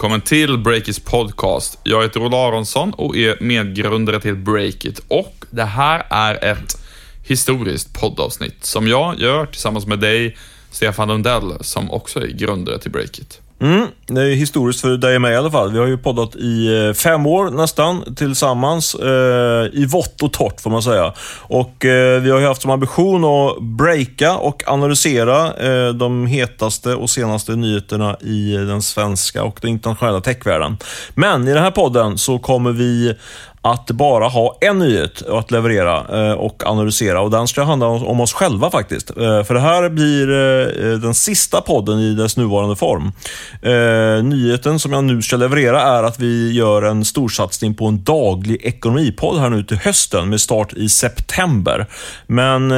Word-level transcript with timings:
Välkommen 0.00 0.20
till 0.20 0.58
Breakits 0.58 0.98
podcast. 1.00 1.78
Jag 1.82 2.02
heter 2.02 2.26
Olle 2.26 2.36
Aronsson 2.36 2.92
och 2.92 3.16
är 3.16 3.36
medgrundare 3.40 4.20
till 4.20 4.36
Breakit 4.36 5.00
och 5.08 5.44
det 5.50 5.64
här 5.64 6.06
är 6.10 6.44
ett 6.44 6.82
historiskt 7.26 8.00
poddavsnitt 8.00 8.64
som 8.64 8.88
jag 8.88 9.18
gör 9.18 9.46
tillsammans 9.46 9.86
med 9.86 9.98
dig, 9.98 10.36
Stefan 10.70 11.08
Lundell, 11.08 11.52
som 11.60 11.90
också 11.90 12.20
är 12.20 12.26
grundare 12.26 12.78
till 12.78 12.90
Breakit. 12.90 13.40
Mm, 13.62 13.86
det 14.06 14.22
är 14.22 14.34
historiskt 14.34 14.80
för 14.80 14.96
dig 14.96 15.14
och 15.14 15.22
mig 15.22 15.32
i 15.32 15.36
alla 15.36 15.50
fall. 15.50 15.72
Vi 15.72 15.78
har 15.78 15.86
ju 15.86 15.98
poddat 15.98 16.36
i 16.36 16.86
eh, 16.86 16.92
fem 16.92 17.26
år 17.26 17.50
nästan 17.50 18.14
tillsammans. 18.14 18.94
Eh, 18.94 19.66
I 19.72 19.86
vått 19.86 20.22
och 20.22 20.32
torrt 20.32 20.60
får 20.60 20.70
man 20.70 20.82
säga. 20.82 21.12
Och 21.40 21.84
eh, 21.84 22.20
Vi 22.20 22.30
har 22.30 22.38
ju 22.38 22.46
haft 22.46 22.62
som 22.62 22.70
ambition 22.70 23.24
att 23.24 23.62
breaka 23.62 24.36
och 24.36 24.62
analysera 24.66 25.52
eh, 25.54 25.88
de 25.88 26.26
hetaste 26.26 26.94
och 26.94 27.10
senaste 27.10 27.56
nyheterna 27.56 28.16
i 28.20 28.52
den 28.52 28.82
svenska 28.82 29.42
och 29.42 29.58
den 29.62 29.70
internationella 29.70 30.20
techvärlden. 30.20 30.76
Men 31.14 31.48
i 31.48 31.52
den 31.54 31.62
här 31.62 31.70
podden 31.70 32.18
så 32.18 32.38
kommer 32.38 32.72
vi 32.72 33.14
att 33.62 33.90
bara 33.90 34.28
ha 34.28 34.58
en 34.60 34.78
nyhet 34.78 35.28
att 35.28 35.50
leverera 35.50 36.28
eh, 36.28 36.32
och 36.32 36.62
analysera 36.66 37.20
och 37.20 37.30
den 37.30 37.48
ska 37.48 37.62
handla 37.62 37.86
om 37.86 38.20
oss 38.20 38.32
själva 38.32 38.70
faktiskt. 38.70 39.10
Eh, 39.10 39.42
för 39.42 39.54
det 39.54 39.60
här 39.60 39.88
blir 39.88 40.30
eh, 40.30 40.98
den 40.98 41.14
sista 41.14 41.60
podden 41.60 41.98
i 41.98 42.14
dess 42.14 42.36
nuvarande 42.36 42.76
form. 42.76 43.12
Nyheten 44.28 44.78
som 44.78 44.92
jag 44.92 45.04
nu 45.04 45.22
ska 45.22 45.36
leverera 45.36 45.82
är 45.82 46.02
att 46.02 46.18
vi 46.18 46.52
gör 46.52 46.82
en 46.82 47.04
storsatsning 47.04 47.74
på 47.74 47.86
en 47.86 48.04
daglig 48.04 48.60
ekonomipodd 48.62 49.40
här 49.40 49.50
nu 49.50 49.62
till 49.62 49.76
hösten 49.76 50.28
med 50.28 50.40
start 50.40 50.72
i 50.72 50.88
september. 50.88 51.86
Men 52.26 52.68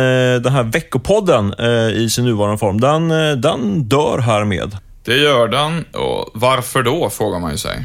den 0.43 0.53
här 0.53 0.63
veckopodden 0.63 1.55
i 1.95 2.11
sin 2.11 2.25
nuvarande 2.25 2.59
form, 2.59 2.81
den, 2.81 3.09
den 3.41 3.83
dör 3.89 4.19
härmed. 4.19 4.77
Det 5.05 5.17
gör 5.17 5.49
den 5.49 5.85
och 5.85 6.31
varför 6.35 6.83
då, 6.83 7.11
frågar 7.11 7.39
man 7.39 7.51
ju 7.51 7.59
sig. 7.59 7.85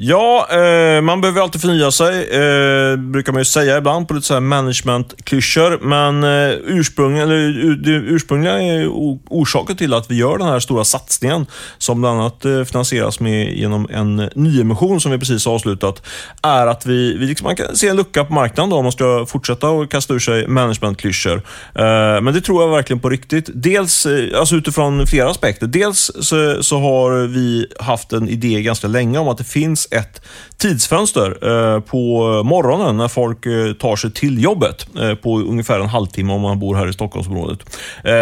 Ja, 0.00 0.48
eh, 0.50 1.00
man 1.00 1.20
behöver 1.20 1.40
alltid 1.40 1.60
förnya 1.60 1.90
sig, 1.90 2.22
eh, 2.22 2.96
brukar 2.96 3.32
man 3.32 3.40
ju 3.40 3.44
säga 3.44 3.78
ibland 3.78 4.08
på 4.08 4.14
lite 4.14 4.26
så 4.26 4.40
management-klyschor. 4.40 5.78
Men 5.82 6.24
eh, 6.24 6.56
ursprung, 6.64 7.18
eller, 7.18 7.76
det 7.76 7.90
ursprungliga 7.90 8.62
är 8.62 8.88
orsaken 9.28 9.76
till 9.76 9.94
att 9.94 10.10
vi 10.10 10.14
gör 10.14 10.38
den 10.38 10.48
här 10.48 10.60
stora 10.60 10.84
satsningen, 10.84 11.46
som 11.78 12.00
bland 12.00 12.20
annat 12.20 12.44
eh, 12.44 12.64
finansieras 12.64 13.20
med, 13.20 13.56
genom 13.56 13.88
en 13.90 14.30
nyemission 14.34 15.00
som 15.00 15.12
vi 15.12 15.18
precis 15.18 15.46
har 15.46 15.54
avslutat, 15.54 16.02
är 16.42 16.66
att 16.66 16.86
vi, 16.86 17.18
vi 17.18 17.26
liksom, 17.26 17.44
man 17.44 17.56
kan 17.56 17.76
se 17.76 17.88
en 17.88 17.96
lucka 17.96 18.24
på 18.24 18.32
marknaden 18.32 18.70
då, 18.70 18.76
om 18.76 18.84
man 18.84 18.92
ska 18.92 19.26
fortsätta 19.28 19.68
och 19.68 19.90
kasta 19.90 20.14
ur 20.14 20.18
sig 20.18 20.46
management-klyschor. 20.46 21.42
Eh, 21.74 22.20
men 22.20 22.34
det 22.34 22.40
tror 22.40 22.62
jag 22.62 22.70
verkligen 22.70 23.00
på 23.00 23.08
riktigt. 23.08 23.50
Dels 23.54 24.06
eh, 24.06 24.38
alltså 24.38 24.54
utifrån 24.54 25.06
flera 25.06 25.30
aspekter. 25.30 25.66
Dels 25.66 26.10
så, 26.20 26.62
så 26.62 26.78
har 26.78 27.26
vi 27.26 27.66
haft 27.80 28.12
en 28.12 28.28
idé 28.28 28.62
ganska 28.62 28.86
länge 28.86 29.18
om 29.18 29.28
att 29.28 29.38
det 29.38 29.44
finns 29.44 29.87
ett 29.90 30.20
tidsfönster 30.58 31.38
eh, 31.42 31.80
på 31.80 32.22
morgonen 32.44 32.96
när 32.96 33.08
folk 33.08 33.46
eh, 33.46 33.72
tar 33.72 33.96
sig 33.96 34.10
till 34.12 34.42
jobbet 34.42 34.86
eh, 35.00 35.14
på 35.14 35.38
ungefär 35.38 35.80
en 35.80 35.88
halvtimme 35.88 36.32
om 36.32 36.40
man 36.40 36.58
bor 36.58 36.74
här 36.74 36.88
i 36.88 36.92
Stockholmsområdet. 36.92 37.58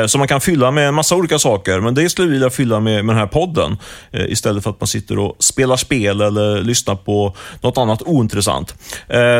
Som 0.07 0.19
man 0.19 0.29
kan 0.29 0.41
fylla 0.41 0.71
med 0.71 0.89
en 0.89 0.95
massa 0.95 1.17
olika 1.17 1.39
saker, 1.39 1.81
men 1.81 1.95
det 1.95 2.09
skulle 2.09 2.29
vi 2.29 2.33
vilja 2.33 2.51
fylla 2.51 2.81
med, 2.81 3.05
med 3.05 3.15
den 3.15 3.21
här 3.21 3.27
podden 3.27 3.77
istället 4.13 4.63
för 4.63 4.71
att 4.71 4.81
man 4.81 4.87
sitter 4.87 5.19
och 5.19 5.37
spelar 5.39 5.77
spel 5.77 6.21
eller 6.21 6.63
lyssnar 6.63 6.95
på 6.95 7.37
något 7.61 7.79
annat 7.79 8.03
ointressant. 8.03 8.75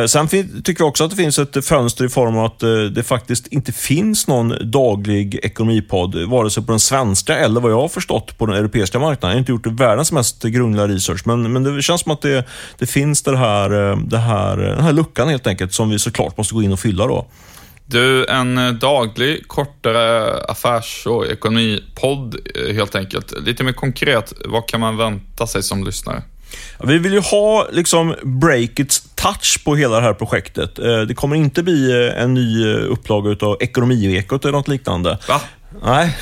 Sen 0.07 0.27
tycker 0.27 0.81
jag 0.83 0.87
också 0.87 1.03
att 1.03 1.09
det 1.09 1.15
finns 1.15 1.39
ett 1.39 1.65
fönster 1.65 2.05
i 2.05 2.09
form 2.09 2.37
av 2.37 2.45
att 2.45 2.59
det 2.95 3.03
faktiskt 3.03 3.47
inte 3.47 3.71
finns 3.71 4.27
någon 4.27 4.71
daglig 4.71 5.39
ekonomipodd, 5.43 6.15
vare 6.15 6.49
sig 6.49 6.65
på 6.65 6.71
den 6.71 6.79
svenska 6.79 7.37
eller 7.37 7.61
vad 7.61 7.71
jag 7.71 7.81
har 7.81 7.87
förstått 7.87 8.37
på 8.37 8.45
den 8.45 8.55
europeiska 8.55 8.99
marknaden. 8.99 9.29
Jag 9.29 9.35
har 9.35 9.39
inte 9.39 9.51
gjort 9.51 9.79
världens 9.79 10.11
mest 10.11 10.43
grundliga 10.43 10.87
research, 10.87 11.21
men, 11.25 11.53
men 11.53 11.63
det 11.63 11.81
känns 11.81 12.01
som 12.01 12.11
att 12.11 12.16
det, 12.21 12.47
det 12.77 12.85
finns 12.85 13.21
det 13.21 13.37
här, 13.37 13.89
eh, 13.91 13.97
det 13.97 14.17
här, 14.17 14.57
den 14.57 14.83
här 14.83 14.93
luckan 14.93 15.29
helt 15.29 15.47
enkelt 15.47 15.73
som 15.73 15.89
vi 15.89 15.99
såklart 15.99 16.37
måste 16.37 16.53
gå 16.53 16.61
in 16.61 16.73
och 16.73 16.79
fylla 16.79 17.07
då. 17.07 17.27
Du, 17.85 18.25
en 18.25 18.57
eh, 18.57 18.71
daglig, 18.71 19.47
kortare 19.47 20.33
affärs 20.43 21.03
och 21.07 21.27
ekonomipodd 21.27 22.35
eh, 22.55 22.75
helt 22.75 22.95
enkelt. 22.95 23.33
Lite 23.45 23.63
mer 23.63 23.71
konkret, 23.71 24.33
vad 24.45 24.67
kan 24.67 24.79
man 24.79 24.97
vänta 24.97 25.47
sig 25.47 25.63
som 25.63 25.83
lyssnare? 25.83 26.23
Vi 26.83 26.97
vill 26.97 27.13
ju 27.13 27.19
ha 27.19 27.67
liksom 27.71 28.15
Breakits 28.23 29.09
touch 29.15 29.63
på 29.65 29.75
hela 29.75 29.95
det 29.95 30.01
här 30.01 30.13
projektet. 30.13 30.75
Det 31.07 31.15
kommer 31.15 31.35
inte 31.35 31.63
bli 31.63 32.11
en 32.17 32.33
ny 32.33 32.73
upplaga 32.73 33.45
av 33.47 33.57
Ekonomiekot 33.59 34.45
eller 34.45 34.51
något 34.51 34.67
liknande. 34.67 35.17
Va? 35.27 35.41
Nej. 35.83 36.17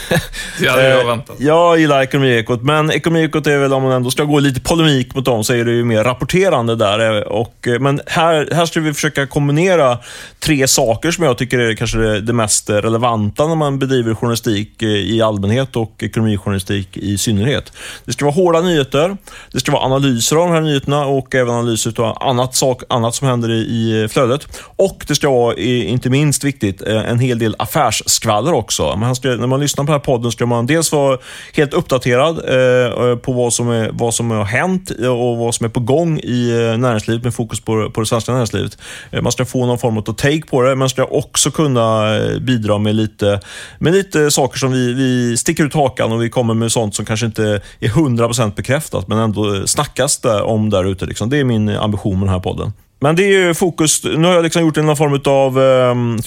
Det 0.59 0.67
hade 0.67 0.89
jag 0.89 1.05
väntat. 1.05 1.35
Jag 1.39 1.79
gillar 1.79 2.01
Ekonomiekot, 2.01 2.61
men 2.63 2.91
Ekonomiekot 2.91 3.47
är 3.47 3.57
väl, 3.57 3.73
om 3.73 3.83
man 3.83 3.91
ändå 3.91 4.11
ska 4.11 4.23
gå 4.23 4.39
lite 4.39 4.61
polemik 4.61 5.15
mot 5.15 5.25
dem, 5.25 5.43
så 5.43 5.53
är 5.53 5.65
det 5.65 5.71
ju 5.71 5.83
mer 5.83 6.03
rapporterande 6.03 6.75
där. 6.75 7.27
Och, 7.27 7.67
men 7.79 8.01
här, 8.05 8.49
här 8.51 8.65
ska 8.65 8.79
vi 8.79 8.93
försöka 8.93 9.27
kombinera 9.27 9.97
tre 10.39 10.67
saker 10.67 11.11
som 11.11 11.23
jag 11.23 11.37
tycker 11.37 11.59
är 11.59 11.75
kanske 11.75 11.97
det, 11.97 12.21
det 12.21 12.33
mest 12.33 12.69
relevanta 12.69 13.47
när 13.47 13.55
man 13.55 13.79
bedriver 13.79 14.15
journalistik 14.15 14.83
i 14.83 15.21
allmänhet 15.21 15.75
och 15.75 16.03
ekonomijournalistik 16.03 16.97
i 16.97 17.17
synnerhet. 17.17 17.73
Det 18.05 18.13
ska 18.13 18.25
vara 18.25 18.35
hårda 18.35 18.61
nyheter, 18.61 19.17
det 19.51 19.59
ska 19.59 19.71
vara 19.71 19.83
analyser 19.83 20.35
av 20.35 20.47
de 20.47 20.53
här 20.53 20.61
nyheterna 20.61 21.05
och 21.05 21.35
även 21.35 21.53
analyser 21.53 22.01
av 22.01 22.17
annat, 22.23 22.55
sak, 22.55 22.83
annat 22.89 23.15
som 23.15 23.27
händer 23.27 23.51
i, 23.51 23.61
i 23.61 24.07
flödet. 24.07 24.47
Och 24.75 25.05
det 25.07 25.15
ska 25.15 25.29
vara, 25.29 25.55
inte 25.55 26.09
minst 26.09 26.43
viktigt, 26.43 26.81
en 26.81 27.19
hel 27.19 27.39
del 27.39 27.55
affärsskvaller 27.59 28.53
också. 28.53 28.95
Man 28.95 29.15
ska 29.15 29.34
när 29.37 29.47
man 29.47 29.59
lyssnar 29.59 29.83
på 29.83 29.91
den 29.91 29.93
här 29.93 30.05
podden 30.05 30.31
ska 30.31 30.45
man 30.45 30.65
dels 30.65 30.91
vara 30.91 31.17
helt 31.53 31.73
uppdaterad 31.73 32.41
eh, 32.47 33.09
eh, 33.09 33.15
på 33.15 33.33
vad 33.33 33.53
som, 33.53 33.69
är, 33.69 33.89
vad 33.93 34.13
som 34.13 34.31
har 34.31 34.43
hänt 34.43 34.89
och 34.89 35.37
vad 35.37 35.55
som 35.55 35.65
är 35.65 35.69
på 35.69 35.79
gång 35.79 36.19
i 36.19 36.49
eh, 36.49 36.77
näringslivet 36.77 37.23
med 37.23 37.33
fokus 37.33 37.61
på, 37.61 37.89
på 37.89 37.99
det 37.99 38.05
svenska 38.05 38.31
näringslivet. 38.31 38.77
Eh, 39.11 39.21
man 39.21 39.31
ska 39.31 39.45
få 39.45 39.65
någon 39.65 39.79
form 39.79 39.97
av 39.97 40.01
take 40.01 40.41
på 40.41 40.61
det. 40.61 40.75
Man 40.75 40.89
ska 40.89 41.05
också 41.05 41.51
kunna 41.51 42.19
bidra 42.41 42.77
med 42.77 42.95
lite, 42.95 43.39
med 43.79 43.93
lite 43.93 44.31
saker 44.31 44.59
som 44.59 44.71
vi, 44.71 44.93
vi 44.93 45.37
sticker 45.37 45.63
ut 45.63 45.73
hakan 45.73 46.11
och 46.11 46.23
vi 46.23 46.29
kommer 46.29 46.53
med 46.53 46.71
sånt 46.71 46.95
som 46.95 47.05
kanske 47.05 47.25
inte 47.25 47.61
är 47.79 47.89
100% 47.89 48.55
bekräftat 48.55 49.07
men 49.07 49.17
ändå 49.17 49.67
snackas 49.67 50.17
det 50.17 50.41
om 50.41 50.69
där 50.69 50.83
ute. 50.83 51.05
Liksom. 51.05 51.29
Det 51.29 51.37
är 51.37 51.43
min 51.43 51.69
ambition 51.69 52.19
med 52.19 52.27
den 52.27 52.33
här 52.33 52.39
podden. 52.39 52.71
Men 53.05 53.15
det 53.15 53.23
är 53.23 53.27
ju 53.27 53.53
fokus. 53.53 54.03
Nu 54.03 54.27
har 54.27 54.33
jag 54.33 54.43
liksom 54.43 54.61
gjort 54.61 54.75
någon 54.75 54.97
form 54.97 55.21
av 55.25 55.61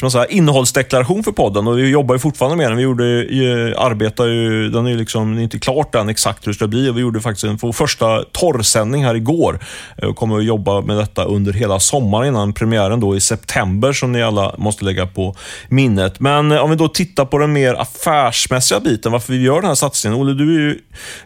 eh, 0.03 0.09
säga, 0.09 0.27
innehållsdeklaration 0.27 1.25
för 1.25 1.33
podden 1.33 1.67
och 1.67 1.79
vi 1.79 1.89
jobbar 1.89 2.15
ju 2.15 2.19
fortfarande 2.19 2.57
med 2.57 2.71
den. 2.71 2.77
Vi 2.77 2.83
gjorde, 2.83 3.05
ju, 3.05 3.75
arbetar 3.77 4.27
ju, 4.27 4.69
den 4.69 4.87
är 4.87 4.91
ju 4.91 4.97
liksom 4.97 5.39
inte 5.39 5.59
klart 5.59 5.95
än 5.95 6.09
exakt 6.09 6.47
hur 6.47 6.53
det 6.53 6.57
ska 6.57 6.67
bli. 6.67 6.91
Vi 6.91 7.01
gjorde 7.01 7.21
faktiskt 7.21 7.45
en 7.45 7.57
vår 7.57 7.73
första 7.73 8.25
torrsändning 8.33 9.05
här 9.05 9.15
igår 9.15 9.59
och 10.03 10.17
kommer 10.17 10.39
att 10.39 10.45
jobba 10.45 10.81
med 10.81 10.97
detta 10.97 11.25
under 11.25 11.53
hela 11.53 11.81
sommaren 11.81 12.29
innan 12.29 12.53
premiären 12.53 13.01
då 13.01 13.17
i 13.17 13.21
september 13.21 13.93
som 13.93 14.13
ni 14.13 14.23
alla 14.23 14.55
måste 14.59 14.85
lägga 14.85 15.07
på 15.07 15.37
minnet. 15.69 16.21
Men 16.21 16.53
eh, 16.53 16.59
om 16.59 16.71
vi 16.71 16.77
då 16.77 16.89
tittar 16.89 17.25
på 17.25 17.39
den 17.39 17.53
mer 17.53 17.75
affärsmässiga 17.75 18.81
biten, 18.81 19.13
varför 19.13 19.33
vi 19.33 19.43
gör 19.43 19.61
den 19.61 19.69
här 19.69 19.75
satsningen. 19.75 20.21
Olle, 20.21 20.33
du 20.33 20.55
är 20.55 20.61
ju 20.61 20.79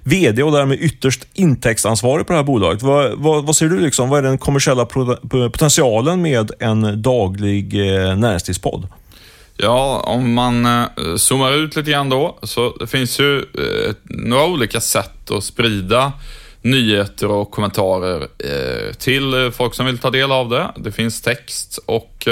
VD 0.03 0.43
och 0.43 0.53
därmed 0.53 0.79
ytterst 0.81 1.27
intäktsansvarig 1.35 2.27
på 2.27 2.33
det 2.33 2.39
här 2.39 2.45
bolaget. 2.45 2.83
Vad, 2.83 3.19
vad, 3.19 3.47
vad 3.47 3.57
ser 3.57 3.69
du? 3.69 3.81
liksom? 3.81 4.09
Vad 4.09 4.19
är 4.19 4.23
den 4.23 4.39
kommersiella 4.39 4.87
potentialen 5.51 6.23
med 6.23 6.51
en 6.61 7.03
daglig 7.03 7.75
eh, 7.75 8.17
näringslivspodd? 8.17 8.87
Ja, 9.57 10.01
om 10.07 10.33
man 10.33 10.67
eh, 10.67 10.87
zoomar 11.17 11.53
ut 11.53 11.77
lite 11.77 11.91
grann 11.91 12.09
då, 12.09 12.39
så 12.43 12.77
det 12.81 12.87
finns 12.87 13.21
ju 13.21 13.39
eh, 13.39 13.95
några 14.05 14.47
olika 14.47 14.81
sätt 14.81 15.31
att 15.31 15.45
sprida 15.45 16.13
nyheter 16.63 17.31
och 17.31 17.51
kommentarer 17.51 18.29
till 18.99 19.51
folk 19.55 19.75
som 19.75 19.87
vill 19.87 19.99
ta 19.99 20.11
del 20.11 20.33
av 20.33 20.49
det. 20.49 20.71
Det 20.77 20.93
finns 20.93 21.23
text 21.23 21.79
och 21.87 22.29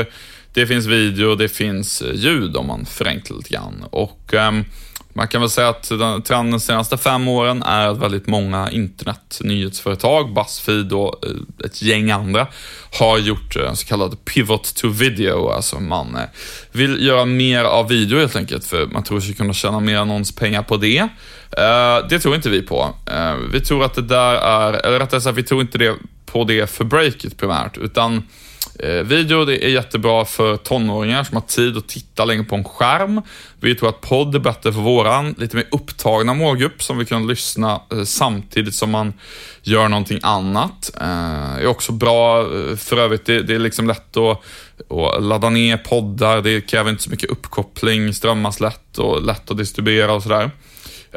det 0.53 0.67
finns 0.67 0.87
video 0.87 1.31
och 1.31 1.39
det 1.39 1.49
finns 1.49 2.03
ljud 2.15 2.57
om 2.57 2.67
man 2.67 2.87
förenklar 2.87 3.37
lite 3.37 3.51
grann. 3.51 3.85
Och 3.91 4.35
ehm, 4.35 4.65
man 5.13 5.29
kan 5.29 5.41
väl 5.41 5.51
säga 5.51 5.69
att 5.69 5.89
trenden 6.25 6.51
de 6.51 6.61
senaste 6.61 6.97
fem 6.97 7.29
åren 7.29 7.63
är 7.63 7.89
att 7.89 7.99
väldigt 7.99 8.27
många 8.27 8.71
internetnyhetsföretag, 8.71 10.35
Buzzfeed 10.35 10.93
och 10.93 11.25
eh, 11.27 11.67
ett 11.67 11.83
gäng 11.83 12.11
andra, 12.11 12.47
har 12.99 13.19
gjort 13.19 13.57
eh, 13.57 13.69
en 13.69 13.77
så 13.77 13.87
kallad 13.87 14.25
pivot 14.25 14.75
to 14.75 14.89
video. 14.89 15.49
Alltså 15.49 15.81
man 15.81 16.17
eh, 16.17 16.23
vill 16.73 17.07
göra 17.07 17.25
mer 17.25 17.65
av 17.65 17.89
video 17.89 18.19
helt 18.19 18.37
enkelt, 18.37 18.65
för 18.65 18.87
man 18.87 19.03
tror 19.03 19.21
sig 19.21 19.35
kunna 19.35 19.53
tjäna 19.53 19.81
mer 19.81 19.97
annonspengar 19.97 20.63
på 20.63 20.77
det. 20.77 21.09
Det 22.09 22.19
tror 22.19 22.35
inte 22.35 22.51
vi 22.51 22.63
på. 22.63 22.95
Vi 23.53 23.61
tror 23.61 23.85
att 23.85 23.95
det 23.95 24.03
där 24.03 24.35
är, 24.35 24.73
eller 24.73 24.99
rättare 24.99 25.21
sagt, 25.21 25.39
vi 25.39 25.43
tror 25.43 25.61
inte 25.61 25.79
det 25.79 25.95
på 26.27 26.45
det 26.45 26.71
för 26.71 26.85
breaket 26.85 27.37
primärt, 27.37 27.79
utan 27.79 28.23
Eh, 28.83 29.03
video 29.03 29.45
det 29.45 29.65
är 29.65 29.69
jättebra 29.69 30.25
för 30.25 30.57
tonåringar 30.57 31.25
som 31.25 31.37
har 31.37 31.43
tid 31.43 31.77
att 31.77 31.89
titta 31.89 32.25
länge 32.25 32.45
på 32.45 32.57
en 32.57 32.65
skärm. 32.65 33.23
Vi 33.61 33.75
tror 33.75 33.89
att 33.89 34.01
podd 34.01 34.35
är 34.35 34.39
bättre 34.39 34.73
för 34.73 34.81
våran 34.81 35.35
lite 35.39 35.57
mer 35.57 35.67
upptagna 35.71 36.35
målgrupp 36.35 36.83
som 36.83 36.99
vi 36.99 37.05
kan 37.05 37.27
lyssna 37.27 37.81
eh, 37.93 38.03
samtidigt 38.05 38.75
som 38.75 38.91
man 38.91 39.13
gör 39.63 39.89
någonting 39.89 40.21
annat. 40.23 40.91
Eh, 41.01 41.55
är 41.57 41.67
också 41.67 41.93
bra 41.93 42.41
eh, 42.41 42.77
för 42.77 42.97
övrigt. 42.97 43.27
Det, 43.27 43.43
det 43.43 43.55
är 43.55 43.59
liksom 43.59 43.87
lätt 43.87 44.17
att, 44.17 44.39
att 44.91 45.23
ladda 45.23 45.51
ner 45.51 45.77
poddar. 45.77 46.43
Det 46.43 46.61
kräver 46.61 46.91
inte 46.91 47.03
så 47.03 47.11
mycket 47.11 47.31
uppkoppling, 47.31 48.15
strömmas 48.15 48.61
lätt 48.61 48.99
och 48.99 49.23
lätt 49.23 49.51
att 49.51 49.59
distribuera 49.59 50.13
och 50.13 50.23
sådär. 50.23 50.51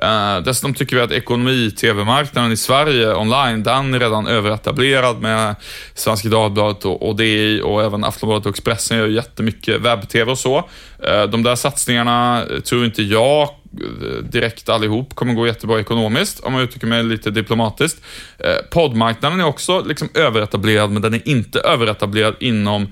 Uh, 0.01 0.43
dessutom 0.43 0.73
tycker 0.73 0.95
vi 0.95 1.01
att 1.01 1.11
ekonomi-tv-marknaden 1.11 2.51
i 2.51 2.57
Sverige 2.57 3.15
online, 3.15 3.63
den 3.63 3.93
är 3.93 3.99
redan 3.99 4.27
överetablerad 4.27 5.21
med 5.21 5.55
Svenska 5.93 6.29
Dagbladet 6.29 6.85
och, 6.85 7.09
och 7.09 7.15
DI 7.15 7.61
och 7.63 7.83
även 7.83 8.03
Aftonbladet 8.03 8.45
och 8.45 8.49
Expressen 8.49 8.97
gör 8.97 9.07
jättemycket 9.07 9.81
webb-tv 9.81 10.31
och 10.31 10.37
så. 10.37 10.57
Uh, 10.57 11.23
de 11.29 11.43
där 11.43 11.55
satsningarna 11.55 12.45
tror 12.63 12.85
inte 12.85 13.03
jag 13.03 13.41
eh, 13.41 14.23
direkt 14.23 14.69
allihop 14.69 15.15
kommer 15.15 15.33
gå 15.33 15.47
jättebra 15.47 15.79
ekonomiskt, 15.79 16.39
om 16.39 16.53
man 16.53 16.61
uttrycker 16.61 16.87
mig 16.87 17.03
lite 17.03 17.31
diplomatiskt. 17.31 18.03
Eh, 18.37 18.55
poddmarknaden 18.71 19.39
är 19.39 19.45
också 19.45 19.81
liksom 19.81 20.09
överetablerad, 20.13 20.91
men 20.91 21.01
den 21.01 21.13
är 21.13 21.27
inte 21.27 21.59
överetablerad 21.59 22.35
inom 22.39 22.87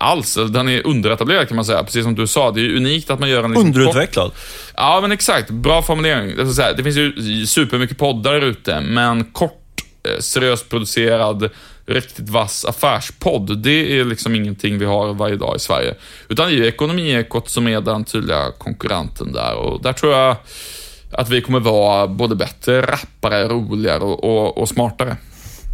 alls. 0.00 0.38
Den 0.50 0.68
är 0.68 0.86
underetablerad 0.86 1.48
kan 1.48 1.56
man 1.56 1.64
säga, 1.64 1.84
precis 1.84 2.04
som 2.04 2.14
du 2.14 2.26
sa. 2.26 2.50
Det 2.50 2.60
är 2.60 2.76
unikt 2.76 3.10
att 3.10 3.20
man 3.20 3.30
gör 3.30 3.44
en... 3.44 3.50
Liksom 3.50 3.66
Underutvecklad? 3.66 4.26
Kort... 4.26 4.40
Ja, 4.76 4.98
men 5.00 5.12
exakt. 5.12 5.50
Bra 5.50 5.82
formulering. 5.82 6.36
Det 6.76 6.82
finns 6.82 6.96
ju 6.96 7.46
supermycket 7.46 7.98
poddar 7.98 8.40
ute, 8.40 8.80
men 8.80 9.24
kort, 9.24 9.82
eh, 10.08 10.20
seriöst 10.20 10.68
producerad, 10.68 11.50
riktigt 11.86 12.28
vass 12.28 12.64
affärspodd, 12.64 13.58
det 13.58 13.98
är 14.00 14.04
liksom 14.04 14.34
ingenting 14.34 14.78
vi 14.78 14.84
har 14.84 15.14
varje 15.14 15.36
dag 15.36 15.56
i 15.56 15.58
Sverige. 15.58 15.94
Utan 16.28 16.48
det 16.48 16.54
är 16.54 16.56
ju 16.56 16.66
Ekonomiekot 16.66 17.48
som 17.48 17.68
är 17.68 17.80
den 17.80 18.04
tydliga 18.04 18.52
konkurrenten 18.58 19.32
där 19.32 19.54
och 19.54 19.82
där 19.82 19.92
tror 19.92 20.12
jag 20.12 20.36
att 21.12 21.28
vi 21.28 21.40
kommer 21.40 21.60
vara 21.60 22.06
både 22.06 22.34
bättre, 22.34 22.82
rappare, 22.82 23.48
roligare 23.48 24.00
och, 24.00 24.24
och, 24.24 24.58
och 24.58 24.68
smartare. 24.68 25.16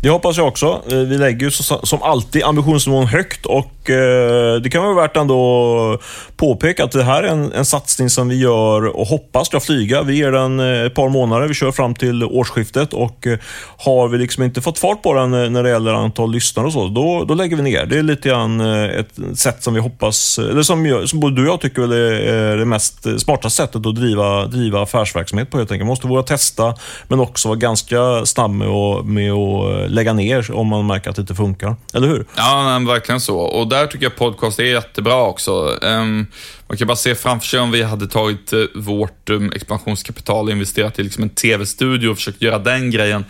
Det 0.03 0.09
hoppas 0.11 0.37
jag 0.37 0.49
också. 0.49 0.83
Eh, 0.91 0.99
vi 0.99 1.19
lägger 1.19 1.47
ju 1.47 1.51
som 1.51 2.03
alltid 2.03 2.43
ambitionsnivån 2.43 3.07
högt 3.07 3.47
och 3.47 3.71
eh, 3.82 3.82
Eh, 3.91 4.61
det 4.63 4.71
kan 4.71 4.83
vara 4.83 4.95
värt 4.95 5.17
ändå 5.17 5.99
påpeka 6.37 6.85
att 6.85 6.93
det 6.93 7.03
här 7.03 7.23
är 7.23 7.29
en, 7.29 7.53
en 7.53 7.65
satsning 7.65 8.11
som 8.11 8.29
vi 8.29 8.37
gör 8.41 8.87
och 8.97 9.07
hoppas 9.07 9.47
ska 9.47 9.61
flyga. 9.61 10.03
Vi 10.03 10.17
ger 10.17 10.33
den 10.33 10.61
eh, 10.61 10.87
ett 10.87 10.95
par 10.95 11.09
månader. 11.09 11.49
Vi 11.49 11.55
kör 11.55 11.73
fram 11.73 11.95
till 11.95 12.25
årsskiftet 12.25 12.93
och 12.93 13.27
eh, 13.27 13.39
har 13.79 14.09
vi 14.09 14.19
liksom 14.19 14.43
inte 14.43 14.61
fått 14.61 14.79
fart 14.79 15.03
på 15.03 15.15
den 15.15 15.31
när 15.31 15.63
det 15.63 15.71
gäller 15.71 15.95
antal 15.95 16.33
lyssnare 16.33 16.67
och 16.67 16.73
så, 16.73 16.89
då, 16.89 17.25
då 17.25 17.35
lägger 17.35 17.57
vi 17.57 17.63
ner. 17.63 17.87
Det 17.87 17.99
är 17.99 18.03
lite 18.03 18.29
grann 18.29 18.61
ett 18.61 19.19
sätt 19.35 19.63
som 19.63 19.75
vi 19.75 19.81
hoppas, 19.81 20.39
eller 20.39 20.63
som, 20.63 21.03
som 21.07 21.21
både 21.21 21.37
du 21.37 21.43
och 21.43 21.49
jag 21.49 21.61
tycker 21.61 21.83
väl 21.83 21.93
är 21.93 22.57
det 22.57 22.65
mest 22.65 23.21
smarta 23.21 23.51
sättet 23.51 23.87
att 23.87 23.95
driva, 23.95 24.47
driva 24.47 24.83
affärsverksamhet 24.83 25.51
på 25.51 25.59
helt 25.59 25.71
enkelt. 25.71 25.87
Man 25.87 25.93
måste 25.93 26.07
våga 26.07 26.23
testa, 26.23 26.75
men 27.09 27.21
också 27.21 27.49
vara 27.49 27.59
ganska 27.59 28.27
snabb 28.27 28.51
med 28.51 28.69
att, 28.69 29.07
med 29.07 29.33
att 29.33 29.91
lägga 29.91 30.13
ner 30.13 30.53
om 30.55 30.67
man 30.67 30.87
märker 30.87 31.11
att 31.11 31.17
det 31.17 31.23
inte 31.23 31.35
funkar. 31.35 31.77
Eller 31.95 32.09
hur? 32.09 32.27
Ja, 32.37 32.79
nej, 32.79 32.87
verkligen 32.87 33.21
så. 33.21 33.39
Och 33.39 33.69
där 33.73 33.87
tycker 33.87 34.05
jag 34.05 34.17
podcast 34.17 34.59
är 34.59 34.65
jättebra 34.65 35.23
också. 35.23 35.79
Um, 35.83 36.27
man 36.67 36.79
kan 36.79 36.87
bara 36.87 36.97
se 36.97 37.15
framför 37.15 37.47
sig 37.47 37.61
om 37.61 37.71
vi 37.71 37.83
hade 37.83 38.07
tagit 38.07 38.53
uh, 38.53 38.65
vårt 38.75 39.31
um, 39.31 39.53
expansionskapital 39.53 40.47
och 40.47 40.53
investerat 40.53 40.99
i 40.99 41.03
liksom 41.03 41.23
en 41.23 41.31
tv-studio 41.31 42.09
och 42.09 42.17
försökt 42.17 42.43
göra 42.43 42.59
den 42.59 42.91
grejen, 42.91 43.25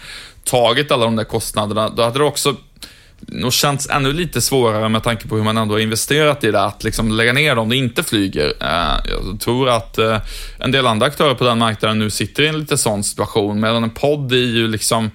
tagit 0.44 0.90
alla 0.90 1.04
de 1.04 1.16
där 1.16 1.24
kostnaderna, 1.24 1.88
då 1.88 2.02
hade 2.02 2.18
det 2.18 2.24
också 2.24 2.56
nog 3.20 3.52
känts 3.52 3.90
ännu 3.90 4.12
lite 4.12 4.40
svårare 4.40 4.88
med 4.88 5.02
tanke 5.02 5.28
på 5.28 5.36
hur 5.36 5.42
man 5.42 5.56
ändå 5.56 5.74
har 5.74 5.80
investerat 5.80 6.44
i 6.44 6.50
det, 6.50 6.64
att 6.64 6.84
liksom 6.84 7.12
lägga 7.12 7.32
ner 7.32 7.58
om 7.58 7.68
det 7.68 7.76
inte 7.76 8.02
flyger. 8.02 8.46
Uh, 8.46 9.10
jag 9.10 9.40
tror 9.40 9.68
att 9.68 9.98
uh, 9.98 10.18
en 10.58 10.72
del 10.72 10.86
andra 10.86 11.06
aktörer 11.06 11.34
på 11.34 11.44
den 11.44 11.58
marknaden 11.58 11.98
nu 11.98 12.10
sitter 12.10 12.42
i 12.42 12.48
en 12.48 12.58
lite 12.58 12.78
sån 12.78 13.04
situation, 13.04 13.60
medan 13.60 13.84
en 13.84 13.90
podd 13.90 14.32
är 14.32 14.36
ju 14.36 14.68
liksom 14.68 15.10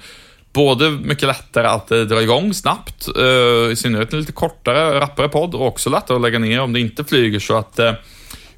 både 0.57 0.89
mycket 0.89 1.27
lättare 1.27 1.67
att 1.67 1.91
eh, 1.91 1.99
dra 1.99 2.21
igång 2.21 2.53
snabbt, 2.53 3.07
eh, 3.17 3.71
i 3.71 3.75
synnerhet 3.77 4.13
en 4.13 4.19
lite 4.19 4.31
kortare, 4.31 4.99
rappare 4.99 5.29
podd 5.29 5.55
och 5.55 5.67
också 5.67 5.89
lättare 5.89 6.15
att 6.15 6.21
lägga 6.21 6.39
ner 6.39 6.61
om 6.61 6.73
det 6.73 6.79
inte 6.79 7.03
flyger. 7.03 7.39
Så 7.39 7.57
att 7.57 7.79
eh, 7.79 7.91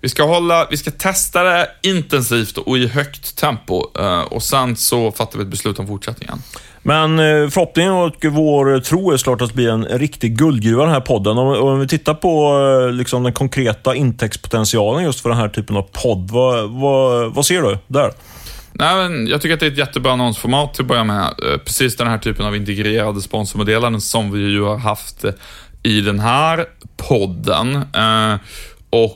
vi 0.02 0.10
ska, 0.10 0.24
hålla, 0.24 0.68
vi 0.70 0.78
ska 0.78 0.92
testa 0.92 1.44
det 1.44 1.68
intensivt 1.82 2.58
och 2.58 2.78
i 2.78 2.88
högt 2.88 3.38
tempo 3.38 3.74
och 4.30 4.44
sen 4.44 4.76
så 4.76 5.12
fattar 5.12 5.38
vi 5.38 5.44
ett 5.44 5.50
beslut 5.50 5.80
om 5.80 5.88
fortsättningen. 5.88 6.42
Men 6.82 7.18
förhoppningen 7.52 7.94
och 7.94 8.26
vår 8.26 8.80
tro 8.80 9.12
är 9.12 9.18
såklart 9.18 9.42
att 9.42 9.50
det 9.50 9.56
blir 9.56 9.70
en 9.70 9.86
riktig 9.86 10.38
guldgruva 10.38 10.84
den 10.84 10.94
här 10.94 11.02
podden. 11.02 11.38
Om, 11.38 11.80
vi 11.80 11.88
tittar 11.88 12.14
på 12.14 12.60
liksom, 12.94 13.24
den 13.24 13.34
konkreta 13.34 13.96
intäktspotentialen 13.96 15.04
just 15.04 15.20
för 15.20 15.30
den 15.30 15.38
här 15.38 15.50
typen 15.50 15.78
av 15.78 15.82
podd, 15.92 16.32
vad, 16.32 16.70
vad, 16.70 17.34
vad 17.34 17.46
ser 17.46 17.62
du 17.62 17.78
där? 17.88 18.12
Nej, 18.80 18.96
men 18.96 19.28
jag 19.28 19.42
tycker 19.42 19.54
att 19.54 19.60
det 19.60 19.66
är 19.66 19.72
ett 19.72 19.78
jättebra 19.78 20.12
annonsformat 20.12 20.74
till 20.74 20.82
att 20.82 20.88
börja 20.88 21.04
med. 21.04 21.26
Eh, 21.26 21.58
precis 21.58 21.96
den 21.96 22.08
här 22.08 22.18
typen 22.18 22.46
av 22.46 22.56
integrerade 22.56 23.22
sponsormeddelanden 23.22 24.02
som 24.02 24.32
vi 24.32 24.40
ju 24.40 24.62
har 24.62 24.78
haft 24.78 25.24
eh, 25.24 25.32
i 25.84 26.02
den 26.02 26.20
här 26.20 26.66
podden. 26.98 27.76
Eh, 27.76 28.36
och 28.90 29.16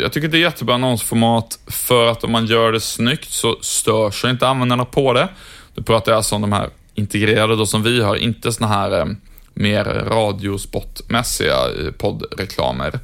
jag 0.00 0.12
tycker 0.12 0.28
det 0.28 0.36
är 0.36 0.40
ett 0.40 0.52
jättebra 0.52 0.74
annonsformat 0.74 1.58
för 1.66 2.06
att 2.06 2.24
om 2.24 2.32
man 2.32 2.46
gör 2.46 2.72
det 2.72 2.80
snyggt 2.80 3.30
så 3.30 3.56
stör 3.60 4.10
sig 4.10 4.30
inte 4.30 4.48
användarna 4.48 4.84
på 4.84 5.12
det. 5.12 5.28
Nu 5.74 5.82
pratar 5.82 6.12
jag 6.12 6.16
alltså 6.16 6.34
om 6.34 6.40
de 6.40 6.52
här 6.52 6.68
integrerade 6.94 7.56
då 7.56 7.66
som 7.66 7.82
vi 7.82 8.02
har, 8.02 8.16
inte 8.16 8.52
såna 8.52 8.68
här 8.68 9.16
mer 9.56 9.84
radiospotmässiga 9.84 11.56
poddreklamer. 11.98 12.98